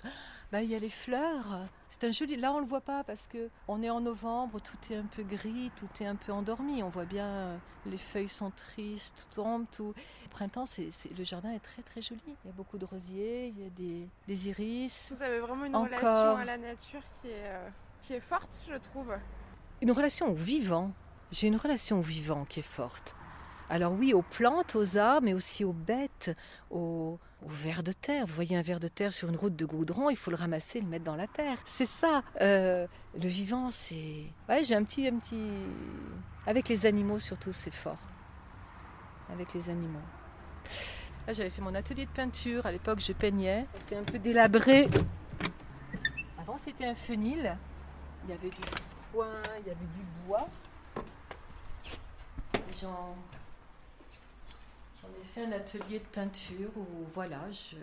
Bah, 0.51 0.63
il 0.63 0.71
y 0.71 0.75
a 0.75 0.79
les 0.79 0.89
fleurs. 0.89 1.61
C'est 1.91 2.05
un 2.05 2.11
joli. 2.11 2.37
Là, 2.37 2.53
on 2.53 2.61
le 2.61 2.67
voit 2.67 2.81
pas 2.81 3.05
parce 3.05 3.27
que 3.27 3.51
on 3.69 3.83
est 3.83 3.91
en 3.91 4.01
novembre, 4.01 4.61
tout 4.61 4.93
est 4.93 4.97
un 4.97 5.05
peu 5.05 5.23
gris, 5.23 5.71
tout 5.77 6.03
est 6.03 6.07
un 6.07 6.17
peu 6.17 6.33
endormi. 6.33 6.83
On 6.83 6.89
voit 6.89 7.05
bien 7.05 7.27
euh, 7.27 7.57
les 7.87 7.99
feuilles 7.99 8.29
sont 8.29 8.51
tristes, 8.51 9.15
tout 9.17 9.43
tombe, 9.43 9.67
tout. 9.71 9.95
Au 10.25 10.29
printemps, 10.31 10.67
c'est, 10.67 10.89
le 11.17 11.25
jardin 11.25 11.53
est 11.53 11.61
très 11.61 11.83
très 11.83 12.01
joli. 12.01 12.23
Il 12.27 12.47
y 12.47 12.51
a 12.51 12.53
beaucoup 12.53 12.79
de 12.79 12.85
rosiers, 12.85 13.49
il 13.49 13.63
y 13.63 13.67
a 13.67 13.71
des, 13.71 14.09
des 14.27 14.49
iris. 14.49 15.11
Vous 15.13 15.23
avez 15.23 15.39
vraiment 15.39 15.67
une 15.67 15.77
relation 15.77 16.37
à 16.37 16.45
la 16.45 16.57
nature 16.57 17.03
qui 17.21 17.29
est, 17.29 17.47
euh, 17.47 17.69
qui 18.01 18.15
est 18.15 18.21
forte, 18.21 18.65
je 18.69 18.77
trouve. 18.77 19.15
Une 19.83 19.93
relation 19.93 20.31
au 20.31 20.35
vivant. 20.35 20.93
J'ai 21.35 21.49
une 21.49 21.57
relation 21.57 21.99
au 21.99 22.03
vivant 22.03 22.45
qui 22.45 22.61
est 22.61 22.63
forte. 22.63 23.17
Alors 23.69 23.93
oui, 23.93 24.15
aux 24.15 24.23
plantes, 24.23 24.77
aux 24.77 24.99
arbres, 24.99 25.25
mais 25.25 25.35
aussi 25.35 25.65
aux 25.65 25.73
bêtes, 25.73 26.31
aux, 26.71 27.19
vers 27.43 27.83
de 27.83 27.91
terre. 27.91 28.25
Vous 28.27 28.35
voyez 28.35 28.57
un 28.57 28.63
ver 28.63 28.79
de 28.79 28.87
terre 28.87 29.13
sur 29.13 29.29
une 29.29 29.35
route 29.35 29.57
de 29.57 29.67
goudron, 29.67 30.11
il 30.11 30.17
faut 30.17 30.31
le 30.31 30.37
ramasser, 30.37 30.81
le 30.81 30.87
mettre 30.87 31.05
dans 31.05 31.17
la 31.17 31.27
terre. 31.27 31.59
C'est 31.65 31.89
ça. 31.89 32.23
Euh, 32.41 32.87
le 33.21 33.27
vivant, 33.27 33.73
c'est. 33.73 34.27
Ouais, 34.49 34.63
j'ai 34.63 34.77
un 34.77 34.85
petit, 34.85 35.09
un 35.09 35.17
petit. 35.17 35.51
Avec 36.47 36.69
les 36.69 36.87
animaux 36.87 37.19
surtout, 37.19 37.53
c'est 37.53 37.75
fort. 37.75 37.99
Avec 39.33 39.55
les 39.55 39.69
animaux. 39.69 40.07
Là, 41.27 41.33
j'avais 41.33 41.51
fait 41.51 41.63
mon 41.63 41.75
atelier 41.75 42.07
de 42.07 42.13
peinture. 42.13 42.65
À 42.65 42.71
l'époque, 42.71 43.01
je 43.01 43.13
peignais. 43.13 43.67
C'est 43.87 43.97
un 43.97 44.05
peu 44.05 44.21
délabré. 44.21 44.89
Avant, 46.39 46.59
c'était 46.65 46.87
un 46.87 46.95
fenil. 46.95 47.59
Il 48.23 48.31
y 48.31 48.35
avait 48.35 48.51
du 48.51 48.63
foin, 49.11 49.43
il 49.59 49.67
y 49.67 49.71
avait 49.71 49.81
du 49.81 50.05
bois 50.29 50.47
qui 52.75 52.87
J'ai 55.03 55.25
fait 55.35 55.47
un 55.47 55.53
atelier 55.53 55.99
de 55.99 56.05
peinture 56.13 56.71
où, 56.77 56.87
voilà, 57.15 57.41
je... 57.51 57.77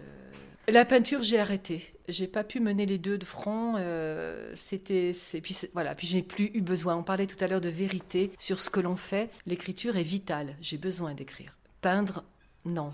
La 0.72 0.86
peinture, 0.86 1.22
j'ai 1.22 1.40
arrêté. 1.40 1.94
J'ai 2.08 2.28
pas 2.28 2.44
pu 2.44 2.60
mener 2.60 2.86
les 2.86 2.98
deux 2.98 3.18
de 3.18 3.26
front. 3.26 3.76
Euh, 3.78 4.54
c'était, 4.56 5.12
puis 5.42 5.58
voilà, 5.74 5.96
puis 5.96 6.08
j'ai 6.08 6.22
plus 6.22 6.52
eu 6.54 6.62
besoin. 6.62 6.96
On 6.96 7.04
parlait 7.04 7.28
tout 7.28 7.42
à 7.44 7.48
l'heure 7.48 7.62
de 7.62 7.70
vérité 7.70 8.32
sur 8.38 8.60
ce 8.60 8.70
que 8.70 8.80
l'on 8.80 8.96
fait. 8.96 9.30
L'écriture 9.46 9.98
est 9.98 10.04
vitale. 10.04 10.56
J'ai 10.62 10.78
besoin 10.78 11.14
d'écrire. 11.14 11.58
Peindre, 11.82 12.24
non. 12.64 12.94